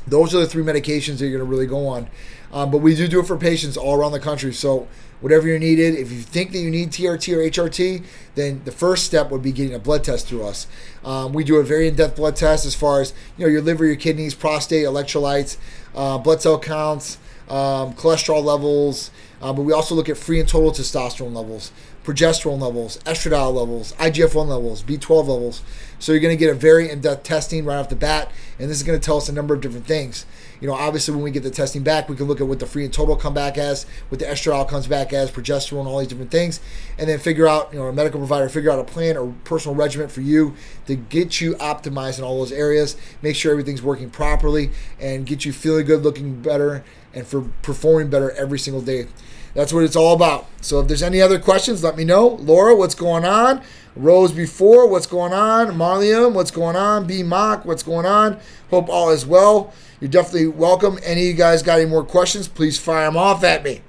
those 0.05 0.35
are 0.35 0.39
the 0.39 0.47
three 0.47 0.63
medications 0.63 1.19
that 1.19 1.27
you're 1.27 1.37
going 1.37 1.49
to 1.49 1.51
really 1.51 1.67
go 1.67 1.87
on. 1.87 2.09
Um, 2.51 2.69
but 2.69 2.79
we 2.79 2.95
do 2.95 3.07
do 3.07 3.21
it 3.21 3.27
for 3.27 3.37
patients 3.37 3.77
all 3.77 3.95
around 3.95 4.11
the 4.11 4.19
country. 4.19 4.53
So 4.53 4.87
whatever 5.21 5.47
you're 5.47 5.59
needed, 5.59 5.95
if 5.95 6.11
you 6.11 6.19
think 6.19 6.51
that 6.51 6.59
you 6.59 6.69
need 6.69 6.89
TRT 6.89 7.35
or 7.35 7.49
HRT, 7.49 8.03
then 8.35 8.61
the 8.65 8.71
first 8.71 9.05
step 9.05 9.31
would 9.31 9.41
be 9.41 9.51
getting 9.51 9.73
a 9.73 9.79
blood 9.79 10.03
test 10.03 10.27
through 10.27 10.43
us. 10.43 10.67
Um, 11.05 11.31
we 11.31 11.43
do 11.43 11.55
a 11.55 11.63
very 11.63 11.87
in-depth 11.87 12.17
blood 12.17 12.35
test 12.35 12.65
as 12.65 12.75
far 12.75 13.01
as 13.01 13.13
you 13.37 13.45
know 13.45 13.51
your 13.51 13.61
liver, 13.61 13.85
your 13.85 13.95
kidneys, 13.95 14.35
prostate, 14.35 14.85
electrolytes, 14.85 15.57
uh, 15.95 16.17
blood 16.17 16.41
cell 16.41 16.59
counts, 16.59 17.17
um, 17.49 17.93
cholesterol 17.93 18.43
levels. 18.43 19.11
Uh, 19.41 19.51
but 19.51 19.63
we 19.63 19.73
also 19.73 19.95
look 19.95 20.07
at 20.07 20.17
free 20.17 20.39
and 20.39 20.47
total 20.47 20.71
testosterone 20.71 21.33
levels, 21.33 21.71
progesterone 22.03 22.61
levels, 22.61 22.97
estradiol 22.99 23.53
levels, 23.53 23.93
IGF-1 23.93 24.47
levels, 24.47 24.83
B12 24.83 25.27
levels. 25.27 25.63
So 25.97 26.11
you're 26.11 26.21
going 26.21 26.35
to 26.35 26.39
get 26.39 26.51
a 26.51 26.57
very 26.57 26.89
in-depth 26.89 27.23
testing 27.23 27.65
right 27.65 27.77
off 27.77 27.89
the 27.89 27.95
bat, 27.95 28.31
and 28.59 28.69
this 28.69 28.77
is 28.77 28.83
going 28.83 28.99
to 28.99 29.03
tell 29.03 29.17
us 29.17 29.29
a 29.29 29.33
number 29.33 29.55
of 29.55 29.61
different 29.61 29.87
things. 29.87 30.25
You 30.61 30.67
know, 30.67 30.73
obviously 30.73 31.13
when 31.15 31.23
we 31.23 31.31
get 31.31 31.43
the 31.43 31.49
testing 31.49 31.83
back, 31.83 32.07
we 32.07 32.15
can 32.15 32.27
look 32.27 32.39
at 32.39 32.47
what 32.47 32.59
the 32.59 32.67
free 32.67 32.85
and 32.85 32.93
total 32.93 33.15
come 33.15 33.33
back 33.33 33.57
as, 33.57 33.85
what 34.09 34.19
the 34.19 34.25
estradiol 34.25 34.69
comes 34.69 34.87
back 34.87 35.11
as, 35.11 35.31
progesterone, 35.31 35.85
all 35.85 35.99
these 35.99 36.07
different 36.07 36.31
things, 36.31 36.59
and 36.99 37.09
then 37.09 37.19
figure 37.19 37.47
out, 37.47 37.73
you 37.73 37.79
know, 37.79 37.87
a 37.87 37.93
medical 37.93 38.19
provider 38.19 38.47
figure 38.47 38.71
out 38.71 38.79
a 38.79 38.83
plan 38.83 39.17
or 39.17 39.33
personal 39.43 39.75
regimen 39.75 40.07
for 40.07 40.21
you 40.21 40.53
to 40.85 40.95
get 40.95 41.41
you 41.41 41.55
optimized 41.55 42.19
in 42.19 42.23
all 42.23 42.37
those 42.37 42.51
areas, 42.51 42.95
make 43.21 43.35
sure 43.35 43.51
everything's 43.51 43.81
working 43.81 44.09
properly, 44.09 44.69
and 44.99 45.25
get 45.25 45.43
you 45.43 45.51
feeling 45.51 45.85
good, 45.85 46.03
looking 46.03 46.41
better, 46.41 46.83
and 47.13 47.25
for 47.25 47.41
performing 47.63 48.09
better 48.09 48.31
every 48.31 48.59
single 48.59 48.81
day. 48.81 49.07
That's 49.53 49.73
what 49.73 49.83
it's 49.83 49.95
all 49.95 50.13
about. 50.13 50.47
So 50.61 50.79
if 50.79 50.87
there's 50.87 51.03
any 51.03 51.21
other 51.21 51.39
questions, 51.39 51.83
let 51.83 51.97
me 51.97 52.05
know. 52.05 52.27
Laura, 52.27 52.75
what's 52.75 52.95
going 52.95 53.25
on? 53.25 53.61
Rose 53.95 54.31
before, 54.31 54.87
what's 54.87 55.07
going 55.07 55.33
on? 55.33 55.67
Marliam, 55.71 56.33
what's 56.33 56.51
going 56.51 56.77
on? 56.77 57.05
B 57.05 57.23
Mock, 57.23 57.65
what's 57.65 57.83
going 57.83 58.05
on? 58.05 58.39
Hope 58.69 58.87
all 58.87 59.09
is 59.09 59.25
well. 59.25 59.73
You're 60.01 60.09
definitely 60.09 60.47
welcome. 60.47 60.97
Any 61.03 61.21
of 61.21 61.27
you 61.27 61.33
guys 61.35 61.61
got 61.61 61.79
any 61.79 61.89
more 61.89 62.03
questions? 62.03 62.47
Please 62.47 62.79
fire 62.79 63.05
them 63.05 63.15
off 63.15 63.43
at 63.43 63.63
me. 63.63 63.81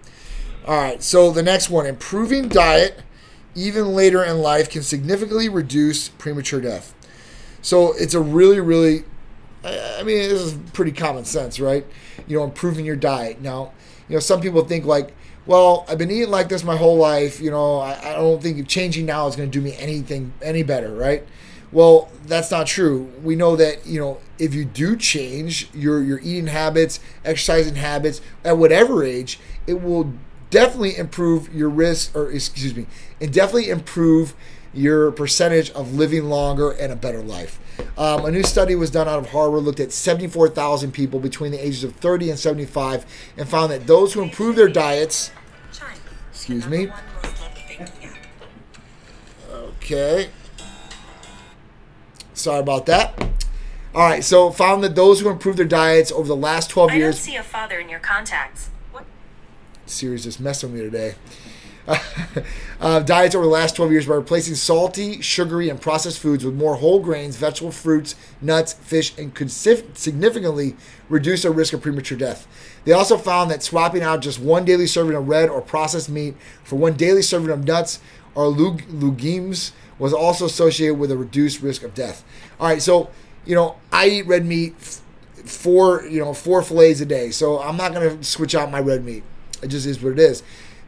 All 0.67 0.77
right. 0.77 1.03
So 1.03 1.31
the 1.31 1.43
next 1.43 1.71
one, 1.71 1.87
improving 1.87 2.49
diet 2.49 3.01
even 3.55 3.95
later 3.95 4.23
in 4.23 4.39
life 4.39 4.71
can 4.71 4.83
significantly 4.83 5.49
reduce 5.49 6.09
premature 6.11 6.61
death. 6.61 6.95
So 7.63 7.95
it's 7.95 8.15
a 8.15 8.21
really, 8.21 8.61
really, 8.61 9.05
I 9.65 10.03
mean, 10.03 10.19
this 10.19 10.41
is 10.41 10.59
pretty 10.73 10.93
common 10.93 11.25
sense, 11.25 11.59
right? 11.59 11.87
You 12.27 12.39
know, 12.39 12.45
improving 12.45 12.85
your 12.85 12.97
diet. 12.97 13.41
Now, 13.41 13.73
you 14.09 14.17
know, 14.17 14.21
some 14.21 14.41
people 14.41 14.65
think 14.65 14.85
like, 14.85 15.15
well, 15.47 15.87
I've 15.89 15.99
been 15.99 16.11
eating 16.11 16.31
like 16.31 16.49
this 16.49 16.63
my 16.63 16.77
whole 16.77 16.97
life. 16.97 17.41
You 17.41 17.51
know, 17.51 17.79
I, 17.79 18.11
I 18.11 18.13
don't 18.15 18.43
think 18.43 18.69
changing 18.69 19.07
now 19.07 19.27
is 19.29 19.37
going 19.37 19.51
to 19.51 19.59
do 19.59 19.63
me 19.63 19.75
anything 19.79 20.35
any 20.43 20.63
better, 20.63 20.95
right? 20.95 21.27
Well, 21.73 22.11
that's 22.27 22.51
not 22.51 22.67
true. 22.67 23.11
We 23.23 23.35
know 23.35 23.57
that 23.57 23.87
you 23.87 23.99
know 23.99 24.19
if 24.39 24.55
you 24.55 24.65
do 24.65 24.97
change 24.97 25.69
your 25.73 26.03
your 26.03 26.19
eating 26.21 26.49
habits, 26.49 27.01
exercising 27.25 27.77
habits 27.77 28.21
at 28.45 28.59
whatever 28.59 29.03
age, 29.03 29.41
it 29.67 29.83
will 29.83 30.13
definitely 30.51 30.97
improve 30.97 31.53
your 31.53 31.71
risk, 31.71 32.15
or 32.15 32.31
excuse 32.31 32.77
me, 32.77 32.87
and 33.21 33.33
definitely 33.33 33.71
improve 33.71 34.35
your 34.75 35.11
percentage 35.11 35.71
of 35.71 35.95
living 35.95 36.25
longer 36.25 36.71
and 36.71 36.93
a 36.93 36.97
better 36.97 37.23
life. 37.23 37.59
Um, 37.97 38.25
a 38.25 38.31
new 38.31 38.43
study 38.43 38.75
was 38.75 38.91
done 38.91 39.09
out 39.09 39.19
of 39.19 39.31
Harvard, 39.31 39.63
looked 39.63 39.81
at 39.81 39.93
74,000 39.93 40.93
people 40.93 41.21
between 41.21 41.53
the 41.53 41.59
ages 41.59 41.85
of 41.85 41.95
30 41.97 42.31
and 42.31 42.39
75, 42.39 43.05
and 43.37 43.49
found 43.49 43.73
that 43.73 43.87
those 43.87 44.13
who 44.15 44.23
improve 44.23 44.57
their 44.57 44.69
diets, 44.69 45.31
excuse 46.31 46.67
me, 46.67 46.89
okay, 49.51 50.29
sorry 52.35 52.61
about 52.61 52.87
that. 52.87 53.21
All 53.95 54.09
right, 54.09 54.25
so 54.25 54.51
found 54.51 54.83
that 54.85 54.95
those 54.95 55.21
who 55.21 55.29
improved 55.29 55.59
their 55.59 55.67
diets 55.67 56.11
over 56.11 56.27
the 56.27 56.37
last 56.37 56.71
12 56.71 56.91
I 56.91 56.93
don't 56.93 57.01
years, 57.01 57.19
see 57.21 57.37
a 57.37 57.43
father 57.43 57.79
in 57.79 57.91
your 57.91 58.01
contacts. 58.01 58.71
What? 58.91 59.05
Siri's 59.85 60.25
just 60.25 60.41
messing 60.41 60.73
with 60.73 60.81
me 60.81 60.91
today. 60.91 61.15
uh, 62.81 63.01
diets 63.01 63.35
over 63.35 63.45
the 63.45 63.51
last 63.51 63.77
12 63.77 63.93
years 63.93 64.07
by 64.07 64.15
replacing 64.15 64.55
salty, 64.55 65.21
sugary, 65.21 65.69
and 65.69 65.81
processed 65.81 66.19
foods 66.21 66.45
with 66.45 66.55
more 66.55 66.77
whole 66.77 67.01
grains, 67.01 67.37
vegetable 67.37 67.73
fruits, 67.73 68.15
nuts, 68.41 68.73
fish, 68.73 69.17
and 69.19 69.35
could 69.35 69.51
significantly 69.51 70.77
reduce 71.09 71.43
their 71.43 71.53
risk 71.53 71.73
of 71.73 71.83
premature 71.83 72.17
death. 72.17 72.47
They 72.85 72.93
also 72.93 73.19
found 73.19 73.51
that 73.51 73.63
swapping 73.63 74.03
out 74.03 74.23
just 74.23 74.39
one 74.39 74.65
daily 74.65 74.87
serving 74.87 75.17
of 75.17 75.29
red 75.29 75.49
or 75.49 75.61
processed 75.61 76.09
meat 76.09 76.35
for 76.65 76.77
one 76.77 76.95
daily 76.95 77.23
serving 77.23 77.51
of 77.51 77.67
nuts 77.67 78.01
or 78.35 78.49
lug- 78.49 78.83
legumes 78.91 79.73
was 79.99 80.13
also 80.13 80.47
associated 80.47 80.95
with 80.99 81.11
a 81.11 81.17
reduced 81.17 81.63
risk 81.63 81.83
of 81.83 81.95
death. 81.95 82.25
All 82.59 82.69
right, 82.69 82.83
so 82.83 83.11
you 83.45 83.55
know 83.55 83.77
I 83.93 84.09
eat 84.09 84.27
red 84.27 84.45
meat, 84.45 84.75
f- 84.81 85.01
four 85.45 86.05
you 86.07 86.21
know 86.21 86.35
four 86.35 86.63
fillets 86.63 87.01
a 87.01 87.07
day, 87.07 87.31
so 87.31 87.61
I'm 87.61 87.77
not 87.77 87.93
gonna 87.93 88.23
switch 88.23 88.55
out 88.55 88.71
my 88.71 88.81
red 88.81 89.05
meat. 89.05 89.23
It 89.63 89.69
just 89.69 89.87
is 89.87 90.03
what 90.03 90.13
it 90.13 90.19
is. 90.19 90.43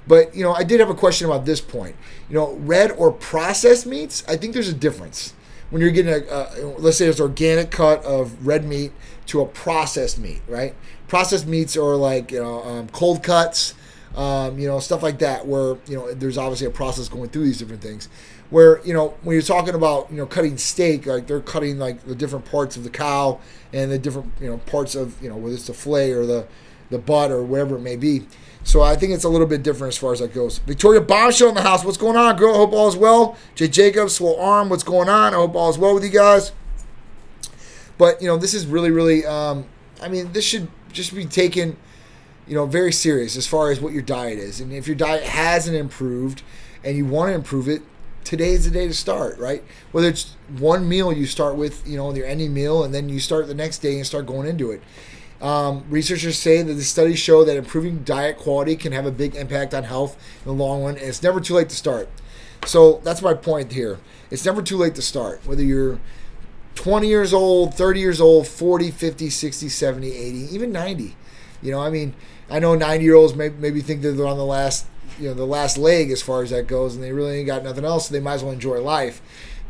But 0.07 0.35
you 0.35 0.43
know, 0.43 0.53
I 0.53 0.65
did 0.65 0.81
have 0.81 0.91
a 0.91 0.95
question 0.95 1.27
about 1.27 1.47
this 1.47 1.61
point. 1.61 1.97
You 2.29 2.35
know, 2.35 2.53
red 2.55 2.91
or 2.93 3.11
processed 3.13 3.87
meats. 3.87 4.23
I 4.29 4.37
think 4.37 4.53
there's 4.53 4.69
a 4.69 4.75
difference 4.75 5.33
when 5.71 5.81
you're 5.81 5.91
getting 5.91 6.13
a, 6.13 6.35
a 6.35 6.67
let's 6.79 6.99
say 6.99 7.07
it's 7.07 7.21
organic 7.21 7.71
cut 7.71 8.05
of 8.05 8.47
red 8.47 8.65
meat 8.65 8.93
to 9.27 9.41
a 9.41 9.47
processed 9.47 10.19
meat, 10.19 10.43
right? 10.47 10.75
Processed 11.09 11.47
meats 11.47 11.77
are 11.77 11.97
like 11.97 12.33
you 12.33 12.43
know 12.43 12.63
um, 12.65 12.89
cold 12.89 13.23
cuts, 13.23 13.75
um, 14.15 14.59
you 14.59 14.69
know 14.69 14.79
stuff 14.79 15.03
like 15.03 15.19
that, 15.19 15.47
where 15.47 15.77
you 15.87 15.97
know 15.97 16.13
there's 16.13 16.39
obviously 16.39 16.67
a 16.67 16.71
process 16.71 17.09
going 17.09 17.31
through 17.31 17.45
these 17.45 17.59
different 17.59 17.83
things. 17.83 18.09
Where 18.51 18.85
you 18.85 18.95
know 18.95 19.15
when 19.23 19.35
you're 19.35 19.43
talking 19.43 19.75
about 19.75 20.11
you 20.11 20.17
know 20.17 20.27
cutting 20.27 20.57
steak, 20.59 21.07
like 21.07 21.27
they're 21.27 21.41
cutting 21.41 21.79
like 21.79 22.05
the 22.05 22.15
different 22.15 22.45
parts 22.45 22.77
of 22.77 22.85
the 22.85 22.91
cow 22.91 23.41
and 23.73 23.91
the 23.91 23.99
different 23.99 24.33
you 24.41 24.49
know 24.49 24.59
parts 24.59 24.95
of 24.95 25.21
you 25.23 25.29
know 25.29 25.37
whether 25.37 25.55
it's 25.55 25.67
the 25.67 25.75
fillet 25.75 26.13
or 26.13 26.27
the 26.27 26.47
the 26.91 26.99
butt 26.99 27.31
or 27.31 27.43
whatever 27.43 27.77
it 27.77 27.81
may 27.81 27.97
be. 27.97 28.27
So 28.63 28.81
I 28.81 28.97
think 28.97 29.13
it's 29.13 29.25
a 29.25 29.29
little 29.29 29.47
bit 29.47 29.63
different 29.63 29.93
as 29.93 29.99
far 29.99 30.13
as 30.13 30.21
that 30.21 30.33
goes. 30.33 30.59
Victoria 30.59 31.01
Bombshell 31.01 31.51
in 31.51 31.55
the 31.55 31.63
house. 31.63 31.85
What's 31.85 31.99
going 31.99 32.17
on, 32.17 32.37
girl? 32.37 32.55
Hope 32.55 32.73
all 32.73 32.89
is 32.89 32.97
well. 32.97 33.37
Jay 33.55 33.69
Jacobs, 33.69 34.15
swole 34.15 34.41
arm. 34.41 34.71
What's 34.71 34.83
going 34.83 35.09
on? 35.09 35.35
I 35.35 35.37
hope 35.37 35.55
all 35.55 35.69
is 35.69 35.77
well 35.77 35.93
with 35.95 36.03
you 36.03 36.11
guys. 36.11 36.53
But 37.99 38.23
you 38.23 38.29
know, 38.29 38.39
this 38.39 38.55
is 38.55 38.67
really, 38.67 38.91
really. 38.91 39.27
Um, 39.27 39.67
I 40.01 40.09
mean, 40.09 40.33
this 40.33 40.45
should 40.45 40.69
just 40.93 41.15
be 41.15 41.27
taken, 41.27 41.77
you 42.47 42.55
know, 42.55 42.67
very 42.67 42.93
serious 42.93 43.37
as 43.37 43.47
far 43.47 43.71
as 43.71 43.81
what 43.81 43.93
your 43.93 44.03
diet 44.03 44.39
is. 44.39 44.61
And 44.61 44.73
if 44.73 44.87
your 44.87 44.97
diet 44.97 45.23
hasn't 45.25 45.77
improved 45.77 46.43
and 46.83 46.97
you 46.97 47.07
want 47.07 47.31
to 47.31 47.35
improve 47.35 47.69
it, 47.69 47.83
today's 48.25 48.65
the 48.65 48.71
day 48.71 48.87
to 48.87 48.95
start, 48.95 49.39
right? 49.39 49.63
Whether 49.93 50.09
it's 50.09 50.37
one 50.59 50.89
meal 50.89 51.13
you 51.13 51.27
start 51.27 51.57
with, 51.57 51.87
you 51.87 51.97
know, 51.97 52.13
your 52.15 52.27
ending 52.27 52.53
meal, 52.53 52.85
and 52.85 52.95
then 52.95 53.09
you 53.09 53.21
start 53.21 53.47
the 53.47 53.55
next 53.55 53.79
day 53.79 53.97
and 53.97 54.07
start 54.07 54.27
going 54.27 54.49
into 54.49 54.71
it. 54.71 54.83
Um, 55.41 55.85
researchers 55.91 56.39
say 56.39 56.63
that 56.63 56.73
the 56.73 56.83
studies 56.83 57.19
show 57.19 57.45
that 57.45 57.57
improving 57.57 58.03
diet 58.03 58.39
quality 58.39 58.77
can 58.77 58.93
have 58.93 59.05
a 59.05 59.11
big 59.11 59.35
impact 59.35 59.75
on 59.75 59.85
health 59.85 60.17
in 60.45 60.57
the 60.57 60.65
long 60.65 60.83
run, 60.83 60.97
and 60.97 61.05
it's 61.05 61.23
never 61.23 61.41
too 61.41 61.55
late 61.55 61.69
to 61.69 61.77
start. 61.77 62.09
So 62.65 63.01
that's 63.05 63.21
my 63.21 63.35
point 63.35 63.73
here. 63.73 63.99
It's 64.31 64.45
never 64.47 64.63
too 64.63 64.79
late 64.79 64.95
to 64.95 65.03
start, 65.03 65.47
whether 65.47 65.63
you're 65.63 66.01
20 66.77 67.09
years 67.09 67.33
old, 67.33 67.75
30 67.75 68.01
years 68.01 68.21
old, 68.21 68.49
40, 68.49 68.91
50, 68.91 69.31
60, 69.31 69.69
70, 69.69 70.13
80, 70.13 70.39
even 70.55 70.73
90. 70.73 71.15
You 71.63 71.71
know, 71.71 71.81
I 71.81 71.91
mean, 71.91 72.15
I 72.51 72.59
know 72.59 72.75
90 72.75 73.05
year 73.05 73.15
olds 73.15 73.35
may, 73.35 73.49
maybe 73.49 73.81
think 73.81 74.03
that 74.03 74.13
they're 74.13 74.27
on 74.27 74.39
the 74.39 74.45
last, 74.45 74.87
you 75.19 75.29
know, 75.29 75.35
the 75.35 75.47
last 75.47 75.79
leg 75.79 76.11
as 76.11 76.23
far 76.23 76.43
as 76.43 76.51
that 76.51 76.67
goes, 76.67 76.95
and 76.95 77.03
they 77.03 77.13
really 77.13 77.39
ain't 77.39 77.47
got 77.47 77.63
nothing 77.63 77.85
else, 77.85 78.09
so 78.09 78.15
they 78.15 78.21
might 78.21 78.35
as 78.35 78.45
well 78.45 78.53
enjoy 78.53 78.81
life 78.81 79.23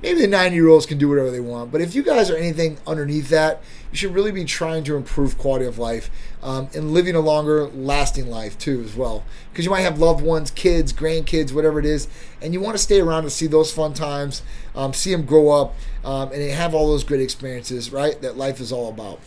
maybe 0.04 0.20
the 0.20 0.26
90 0.26 0.54
year 0.54 0.68
olds 0.68 0.84
can 0.84 0.98
do 0.98 1.08
whatever 1.08 1.30
they 1.30 1.40
want. 1.40 1.72
But 1.72 1.80
if 1.80 1.94
you 1.94 2.02
guys 2.02 2.30
are 2.30 2.36
anything 2.36 2.76
underneath 2.86 3.30
that, 3.30 3.62
you 3.90 3.96
should 3.96 4.12
really 4.12 4.32
be 4.32 4.44
trying 4.44 4.84
to 4.84 4.96
improve 4.96 5.38
quality 5.38 5.64
of 5.64 5.78
life 5.78 6.10
um, 6.42 6.68
and 6.74 6.92
living 6.92 7.14
a 7.14 7.20
longer, 7.20 7.68
lasting 7.68 8.28
life 8.28 8.58
too, 8.58 8.82
as 8.82 8.94
well. 8.94 9.24
Because 9.50 9.64
you 9.64 9.70
might 9.70 9.80
have 9.80 9.98
loved 9.98 10.22
ones, 10.22 10.50
kids, 10.50 10.92
grandkids, 10.92 11.52
whatever 11.52 11.78
it 11.78 11.86
is, 11.86 12.06
and 12.42 12.52
you 12.52 12.60
want 12.60 12.76
to 12.76 12.82
stay 12.82 13.00
around 13.00 13.22
to 13.22 13.30
see 13.30 13.46
those 13.46 13.72
fun 13.72 13.94
times, 13.94 14.42
um, 14.74 14.92
see 14.92 15.10
them 15.10 15.24
grow 15.24 15.48
up, 15.48 15.74
um, 16.04 16.30
and 16.32 16.50
have 16.50 16.74
all 16.74 16.88
those 16.88 17.04
great 17.04 17.20
experiences, 17.20 17.90
right? 17.90 18.20
That 18.20 18.36
life 18.36 18.60
is 18.60 18.72
all 18.72 18.90
about. 18.90 19.20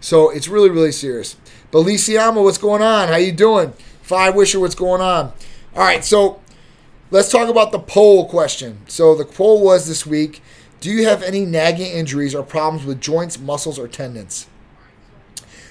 So 0.00 0.30
it's 0.30 0.48
really, 0.48 0.70
really 0.70 0.92
serious. 0.92 1.36
Beliciamo, 1.72 2.42
what's 2.42 2.58
going 2.58 2.82
on? 2.82 3.08
How 3.08 3.16
you 3.16 3.32
doing? 3.32 3.72
Five 4.02 4.34
Wisher, 4.34 4.60
what's 4.60 4.74
going 4.74 5.00
on? 5.00 5.32
All 5.74 5.82
right, 5.82 6.04
so 6.04 6.40
Let's 7.10 7.30
talk 7.30 7.48
about 7.48 7.72
the 7.72 7.78
poll 7.78 8.28
question. 8.28 8.80
So 8.86 9.14
the 9.14 9.24
poll 9.24 9.64
was 9.64 9.88
this 9.88 10.04
week 10.04 10.42
Do 10.80 10.90
you 10.90 11.06
have 11.06 11.22
any 11.22 11.44
nagging 11.44 11.90
injuries 11.90 12.34
or 12.34 12.42
problems 12.42 12.84
with 12.84 13.00
joints, 13.00 13.38
muscles, 13.38 13.78
or 13.78 13.88
tendons? 13.88 14.46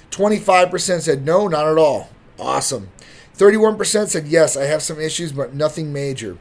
25% 0.10 1.02
said 1.02 1.24
no, 1.24 1.48
not 1.48 1.68
at 1.68 1.78
all. 1.78 2.10
Awesome. 2.40 2.90
31% 3.38 4.08
said 4.08 4.28
yes, 4.28 4.58
I 4.58 4.63
have 4.63 4.82
some 4.82 5.00
issues, 5.00 5.32
but 5.32 5.54
nothing 5.54 5.94
major. 5.94 6.40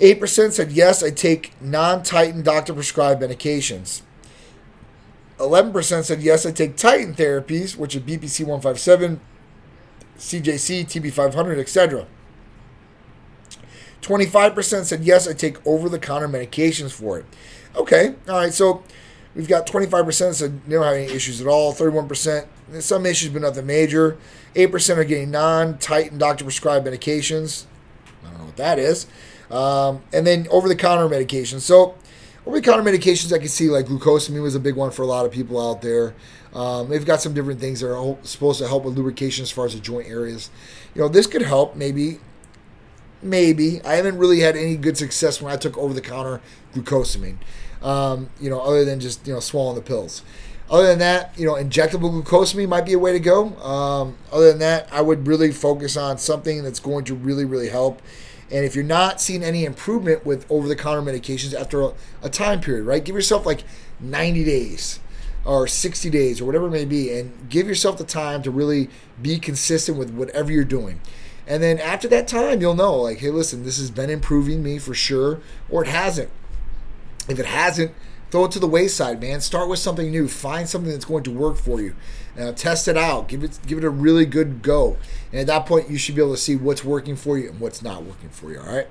8% 0.00 0.52
said 0.52 0.72
yes, 0.72 1.02
I 1.02 1.10
take 1.10 1.52
non 1.60 2.02
Titan 2.02 2.42
doctor 2.42 2.72
prescribed 2.72 3.22
medications. 3.22 4.00
11% 5.38 6.04
said 6.04 6.22
yes, 6.22 6.46
I 6.46 6.52
take 6.52 6.76
Titan 6.76 7.14
therapies, 7.14 7.76
which 7.76 7.96
are 7.96 8.00
BPC 8.00 8.40
157, 8.40 9.20
CJC, 10.18 10.84
TB500, 10.84 11.58
etc. 11.58 12.06
25% 14.02 14.84
said, 14.84 15.04
yes, 15.04 15.28
I 15.28 15.32
take 15.32 15.64
over 15.66 15.88
the 15.88 15.98
counter 15.98 16.28
medications 16.28 16.90
for 16.90 17.18
it. 17.20 17.24
Okay, 17.76 18.14
all 18.28 18.34
right, 18.34 18.52
so 18.52 18.82
we've 19.34 19.48
got 19.48 19.66
25% 19.66 20.34
said 20.34 20.64
they 20.64 20.74
don't 20.74 20.84
have 20.84 20.94
any 20.94 21.06
issues 21.06 21.40
at 21.40 21.46
all, 21.46 21.72
31%, 21.72 22.46
some 22.80 23.06
issues, 23.06 23.30
but 23.30 23.42
nothing 23.42 23.66
major. 23.66 24.18
8% 24.54 24.96
are 24.96 25.04
getting 25.04 25.30
non 25.30 25.78
Titan 25.78 26.18
doctor 26.18 26.44
prescribed 26.44 26.86
medications. 26.86 27.64
I 28.22 28.30
don't 28.30 28.38
know 28.38 28.44
what 28.46 28.56
that 28.56 28.78
is. 28.78 29.06
Um, 29.50 30.02
and 30.12 30.26
then 30.26 30.46
over 30.50 30.68
the 30.68 30.76
counter 30.76 31.08
medications. 31.14 31.60
So, 31.60 31.94
over 32.46 32.60
the 32.60 32.62
counter 32.62 32.82
medications, 32.82 33.32
I 33.32 33.38
can 33.38 33.48
see 33.48 33.68
like 33.68 33.86
glucosamine 33.86 34.42
was 34.42 34.54
a 34.54 34.60
big 34.60 34.76
one 34.76 34.90
for 34.90 35.02
a 35.02 35.06
lot 35.06 35.26
of 35.26 35.32
people 35.32 35.60
out 35.60 35.82
there. 35.82 36.14
Um, 36.52 36.88
they've 36.88 37.04
got 37.04 37.22
some 37.22 37.34
different 37.34 37.60
things 37.60 37.80
that 37.80 37.94
are 37.94 38.16
supposed 38.22 38.58
to 38.60 38.68
help 38.68 38.84
with 38.84 38.96
lubrication 38.96 39.42
as 39.42 39.50
far 39.50 39.64
as 39.64 39.74
the 39.74 39.80
joint 39.80 40.08
areas. 40.08 40.50
You 40.94 41.02
know, 41.02 41.08
this 41.08 41.26
could 41.26 41.42
help 41.42 41.76
maybe 41.76 42.18
Maybe. 43.22 43.80
I 43.82 43.94
haven't 43.94 44.18
really 44.18 44.40
had 44.40 44.56
any 44.56 44.76
good 44.76 44.98
success 44.98 45.40
when 45.40 45.52
I 45.52 45.56
took 45.56 45.78
over 45.78 45.94
the 45.94 46.00
counter 46.00 46.40
glucosamine, 46.74 47.36
um, 47.80 48.30
you 48.40 48.50
know, 48.50 48.60
other 48.60 48.84
than 48.84 48.98
just, 48.98 49.26
you 49.26 49.32
know, 49.32 49.38
swallowing 49.40 49.76
the 49.76 49.82
pills. 49.82 50.22
Other 50.68 50.88
than 50.88 50.98
that, 50.98 51.38
you 51.38 51.46
know, 51.46 51.54
injectable 51.54 52.22
glucosamine 52.22 52.68
might 52.68 52.84
be 52.84 52.94
a 52.94 52.98
way 52.98 53.12
to 53.12 53.20
go. 53.20 53.54
Um, 53.58 54.16
other 54.32 54.48
than 54.48 54.58
that, 54.58 54.88
I 54.92 55.02
would 55.02 55.28
really 55.28 55.52
focus 55.52 55.96
on 55.96 56.18
something 56.18 56.64
that's 56.64 56.80
going 56.80 57.04
to 57.04 57.14
really, 57.14 57.44
really 57.44 57.68
help. 57.68 58.02
And 58.52 58.66
if 58.66 58.74
you're 58.74 58.84
not 58.84 59.20
seeing 59.20 59.42
any 59.42 59.64
improvement 59.64 60.26
with 60.26 60.44
over 60.50 60.68
the 60.68 60.76
counter 60.76 61.00
medications 61.00 61.58
after 61.58 61.80
a, 61.80 61.92
a 62.22 62.28
time 62.28 62.60
period, 62.60 62.84
right, 62.84 63.02
give 63.02 63.14
yourself 63.14 63.46
like 63.46 63.64
90 63.98 64.44
days 64.44 65.00
or 65.44 65.66
60 65.66 66.10
days 66.10 66.40
or 66.40 66.44
whatever 66.44 66.66
it 66.66 66.70
may 66.70 66.84
be, 66.84 67.10
and 67.18 67.48
give 67.48 67.66
yourself 67.66 67.98
the 67.98 68.04
time 68.04 68.42
to 68.42 68.50
really 68.50 68.88
be 69.20 69.38
consistent 69.38 69.98
with 69.98 70.10
whatever 70.12 70.52
you're 70.52 70.64
doing. 70.64 71.00
And 71.46 71.62
then 71.62 71.78
after 71.78 72.06
that 72.08 72.28
time, 72.28 72.60
you'll 72.60 72.74
know, 72.74 72.94
like, 72.94 73.18
hey, 73.18 73.30
listen, 73.30 73.64
this 73.64 73.78
has 73.78 73.90
been 73.90 74.10
improving 74.10 74.62
me 74.62 74.78
for 74.78 74.94
sure, 74.94 75.40
or 75.68 75.82
it 75.82 75.88
hasn't. 75.88 76.30
If 77.28 77.38
it 77.40 77.46
hasn't, 77.46 77.92
throw 78.32 78.46
it 78.46 78.50
to 78.50 78.58
the 78.58 78.66
wayside, 78.66 79.20
man. 79.20 79.40
Start 79.42 79.68
with 79.68 79.78
something 79.78 80.10
new. 80.10 80.26
Find 80.26 80.66
something 80.66 80.90
that's 80.90 81.04
going 81.04 81.22
to 81.24 81.30
work 81.30 81.58
for 81.58 81.80
you. 81.82 81.94
Uh, 82.36 82.50
test 82.52 82.88
it 82.88 82.96
out. 82.96 83.28
Give 83.28 83.44
it 83.44 83.58
give 83.66 83.76
it 83.76 83.84
a 83.84 83.90
really 83.90 84.24
good 84.24 84.62
go. 84.62 84.96
And 85.30 85.42
at 85.42 85.46
that 85.48 85.66
point, 85.66 85.90
you 85.90 85.98
should 85.98 86.14
be 86.14 86.22
able 86.22 86.34
to 86.34 86.40
see 86.40 86.56
what's 86.56 86.82
working 86.82 87.14
for 87.14 87.38
you 87.38 87.50
and 87.50 87.60
what's 87.60 87.82
not 87.82 88.02
working 88.02 88.30
for 88.30 88.50
you. 88.50 88.58
All 88.58 88.74
right. 88.74 88.88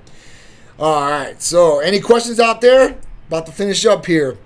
All 0.78 1.10
right. 1.10 1.42
So, 1.42 1.80
any 1.80 2.00
questions 2.00 2.38
out 2.38 2.60
there? 2.60 2.96
About 3.26 3.46
to 3.46 3.52
finish 3.52 3.84
up 3.84 4.06
here. 4.06 4.38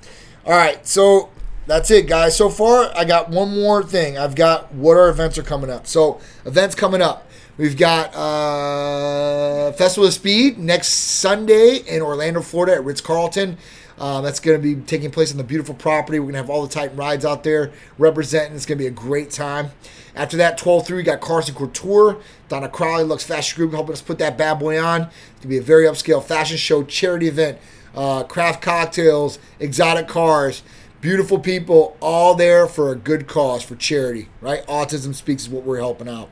All 0.46 0.52
right. 0.52 0.84
So 0.86 1.28
that's 1.66 1.90
it, 1.90 2.06
guys. 2.06 2.34
So 2.34 2.48
far, 2.48 2.90
I 2.96 3.04
got 3.04 3.28
one 3.28 3.54
more 3.54 3.82
thing. 3.82 4.16
I've 4.16 4.34
got 4.34 4.72
what 4.72 4.96
our 4.96 5.10
events 5.10 5.36
are 5.36 5.42
coming 5.42 5.68
up. 5.68 5.86
So, 5.86 6.20
events 6.46 6.74
coming 6.74 7.02
up. 7.02 7.24
We've 7.58 7.76
got 7.76 8.14
uh, 8.14 9.72
Festival 9.72 10.06
of 10.06 10.12
Speed 10.14 10.58
next 10.58 10.88
Sunday 10.88 11.76
in 11.76 12.02
Orlando, 12.02 12.42
Florida 12.42 12.74
at 12.74 12.84
Ritz 12.84 13.00
Carlton. 13.00 13.56
Um, 13.98 14.24
that's 14.24 14.40
going 14.40 14.60
to 14.60 14.62
be 14.62 14.82
taking 14.82 15.10
place 15.10 15.30
on 15.30 15.38
the 15.38 15.44
beautiful 15.44 15.74
property. 15.74 16.18
We're 16.18 16.26
going 16.26 16.34
to 16.34 16.40
have 16.40 16.50
all 16.50 16.62
the 16.66 16.72
Titan 16.72 16.96
rides 16.96 17.24
out 17.24 17.44
there 17.44 17.72
representing. 17.96 18.54
It's 18.54 18.66
going 18.66 18.78
to 18.78 18.84
be 18.84 18.88
a 18.88 18.90
great 18.90 19.30
time. 19.30 19.70
After 20.14 20.36
that, 20.36 20.58
12 20.58 20.86
3, 20.86 20.96
we 20.96 21.02
got 21.02 21.20
Carson 21.20 21.54
Couture. 21.54 22.18
Donna 22.48 22.68
Crowley, 22.68 23.04
Lux 23.04 23.24
Fashion 23.24 23.56
Group, 23.56 23.72
helping 23.72 23.92
us 23.92 24.02
put 24.02 24.18
that 24.18 24.36
bad 24.36 24.58
boy 24.58 24.82
on. 24.82 25.02
It's 25.02 25.10
going 25.10 25.42
to 25.42 25.48
be 25.48 25.58
a 25.58 25.62
very 25.62 25.84
upscale 25.84 26.22
fashion 26.22 26.56
show, 26.56 26.82
charity 26.84 27.28
event, 27.28 27.58
uh, 27.94 28.24
craft 28.24 28.62
cocktails, 28.62 29.38
exotic 29.58 30.08
cars, 30.08 30.62
beautiful 31.00 31.38
people, 31.38 31.96
all 32.00 32.34
there 32.34 32.66
for 32.66 32.92
a 32.92 32.96
good 32.96 33.26
cause, 33.26 33.62
for 33.62 33.76
charity, 33.76 34.28
right? 34.40 34.66
Autism 34.66 35.14
Speaks 35.14 35.44
is 35.44 35.48
what 35.48 35.64
we're 35.64 35.78
helping 35.78 36.08
out. 36.08 36.28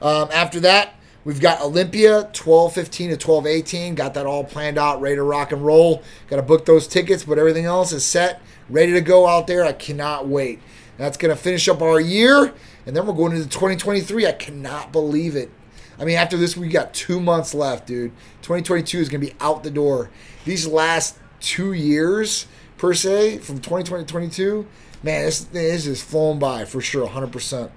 Um, 0.00 0.28
after 0.32 0.60
that, 0.60 0.94
we've 1.24 1.40
got 1.40 1.60
Olympia 1.60 2.28
12 2.32 2.72
15 2.72 3.10
to 3.10 3.16
12 3.16 3.46
18. 3.46 3.94
Got 3.94 4.14
that 4.14 4.26
all 4.26 4.44
planned 4.44 4.78
out, 4.78 5.00
ready 5.00 5.16
to 5.16 5.22
rock 5.22 5.52
and 5.52 5.64
roll. 5.64 6.02
Got 6.28 6.36
to 6.36 6.42
book 6.42 6.64
those 6.64 6.86
tickets, 6.86 7.24
but 7.24 7.38
everything 7.38 7.64
else 7.64 7.92
is 7.92 8.04
set, 8.04 8.40
ready 8.68 8.92
to 8.92 9.00
go 9.00 9.26
out 9.26 9.46
there. 9.46 9.64
I 9.64 9.72
cannot 9.72 10.28
wait. 10.28 10.60
That's 10.96 11.16
going 11.16 11.34
to 11.34 11.42
finish 11.42 11.66
up 11.68 11.80
our 11.80 12.00
year, 12.00 12.52
and 12.84 12.94
then 12.94 13.06
we're 13.06 13.14
going 13.14 13.32
into 13.32 13.48
2023. 13.48 14.26
I 14.26 14.32
cannot 14.32 14.92
believe 14.92 15.34
it. 15.34 15.50
I 15.98 16.04
mean, 16.04 16.16
after 16.16 16.36
this, 16.36 16.56
we 16.56 16.68
got 16.68 16.94
two 16.94 17.20
months 17.20 17.54
left, 17.54 17.86
dude. 17.86 18.12
2022 18.42 18.98
is 18.98 19.08
going 19.08 19.20
to 19.20 19.26
be 19.26 19.34
out 19.40 19.62
the 19.62 19.70
door. 19.70 20.10
These 20.46 20.66
last 20.66 21.18
two 21.40 21.72
years, 21.72 22.46
per 22.78 22.94
se, 22.94 23.38
from 23.38 23.56
2020 23.56 24.04
to 24.04 24.10
22, 24.10 24.66
man, 25.02 25.26
this, 25.26 25.40
this 25.44 25.86
is 25.86 26.02
flown 26.02 26.38
by 26.38 26.64
for 26.64 26.80
sure, 26.80 27.06
100%. 27.06 27.70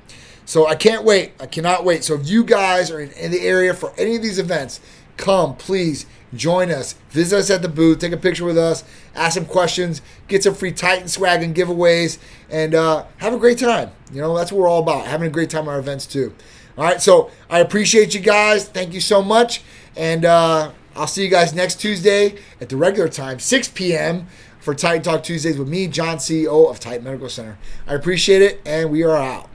So 0.45 0.67
I 0.67 0.75
can't 0.75 1.03
wait. 1.03 1.34
I 1.39 1.45
cannot 1.45 1.86
wait. 1.86 2.03
So 2.03 2.15
if 2.15 2.27
you 2.27 2.43
guys 2.43 2.91
are 2.91 2.99
in, 2.99 3.12
in 3.12 3.32
the 3.32 3.41
area 3.41 3.73
for 3.73 3.93
any 3.97 4.15
of 4.15 4.21
these 4.21 4.39
events, 4.39 4.79
come 5.17 5.56
please 5.56 6.06
join 6.36 6.71
us. 6.71 6.93
Visit 7.10 7.38
us 7.38 7.49
at 7.49 7.62
the 7.62 7.69
booth. 7.69 7.99
Take 7.99 8.12
a 8.12 8.17
picture 8.17 8.45
with 8.45 8.58
us. 8.58 8.84
Ask 9.15 9.36
some 9.36 9.45
questions. 9.45 10.01
Get 10.27 10.43
some 10.43 10.56
free 10.56 10.71
Titan 10.71 11.08
swag 11.08 11.43
and 11.43 11.56
giveaways, 11.56 12.17
and 12.49 12.73
uh, 12.75 13.06
have 13.17 13.34
a 13.34 13.38
great 13.38 13.60
time. 13.60 13.91
You 14.12 14.21
know 14.21 14.36
that's 14.36 14.51
what 14.51 14.62
we're 14.62 14.67
all 14.67 14.82
about. 14.82 15.06
Having 15.06 15.27
a 15.27 15.32
great 15.32 15.49
time 15.49 15.67
at 15.67 15.71
our 15.71 15.79
events 15.79 16.06
too. 16.06 16.34
All 16.77 16.84
right, 16.84 17.01
so 17.01 17.29
I 17.49 17.60
appreciate 17.60 18.15
you 18.15 18.19
guys. 18.19 18.67
Thank 18.67 18.93
you 18.93 19.01
so 19.01 19.21
much, 19.21 19.62
and 19.95 20.25
uh, 20.25 20.71
I'll 20.95 21.08
see 21.08 21.23
you 21.23 21.29
guys 21.29 21.53
next 21.53 21.79
Tuesday 21.79 22.38
at 22.60 22.69
the 22.69 22.77
regular 22.77 23.10
time, 23.10 23.38
6 23.38 23.67
p.m. 23.69 24.25
for 24.60 24.73
Titan 24.73 25.03
Talk 25.03 25.21
Tuesdays 25.21 25.60
with 25.60 25.67
me, 25.67 25.88
John, 25.88 26.17
CEO 26.17 26.69
of 26.69 26.79
Titan 26.79 27.03
Medical 27.03 27.29
Center. 27.29 27.60
I 27.86 27.93
appreciate 27.93 28.41
it, 28.41 28.60
and 28.65 28.89
we 28.89 29.03
are 29.03 29.15
out. 29.15 29.49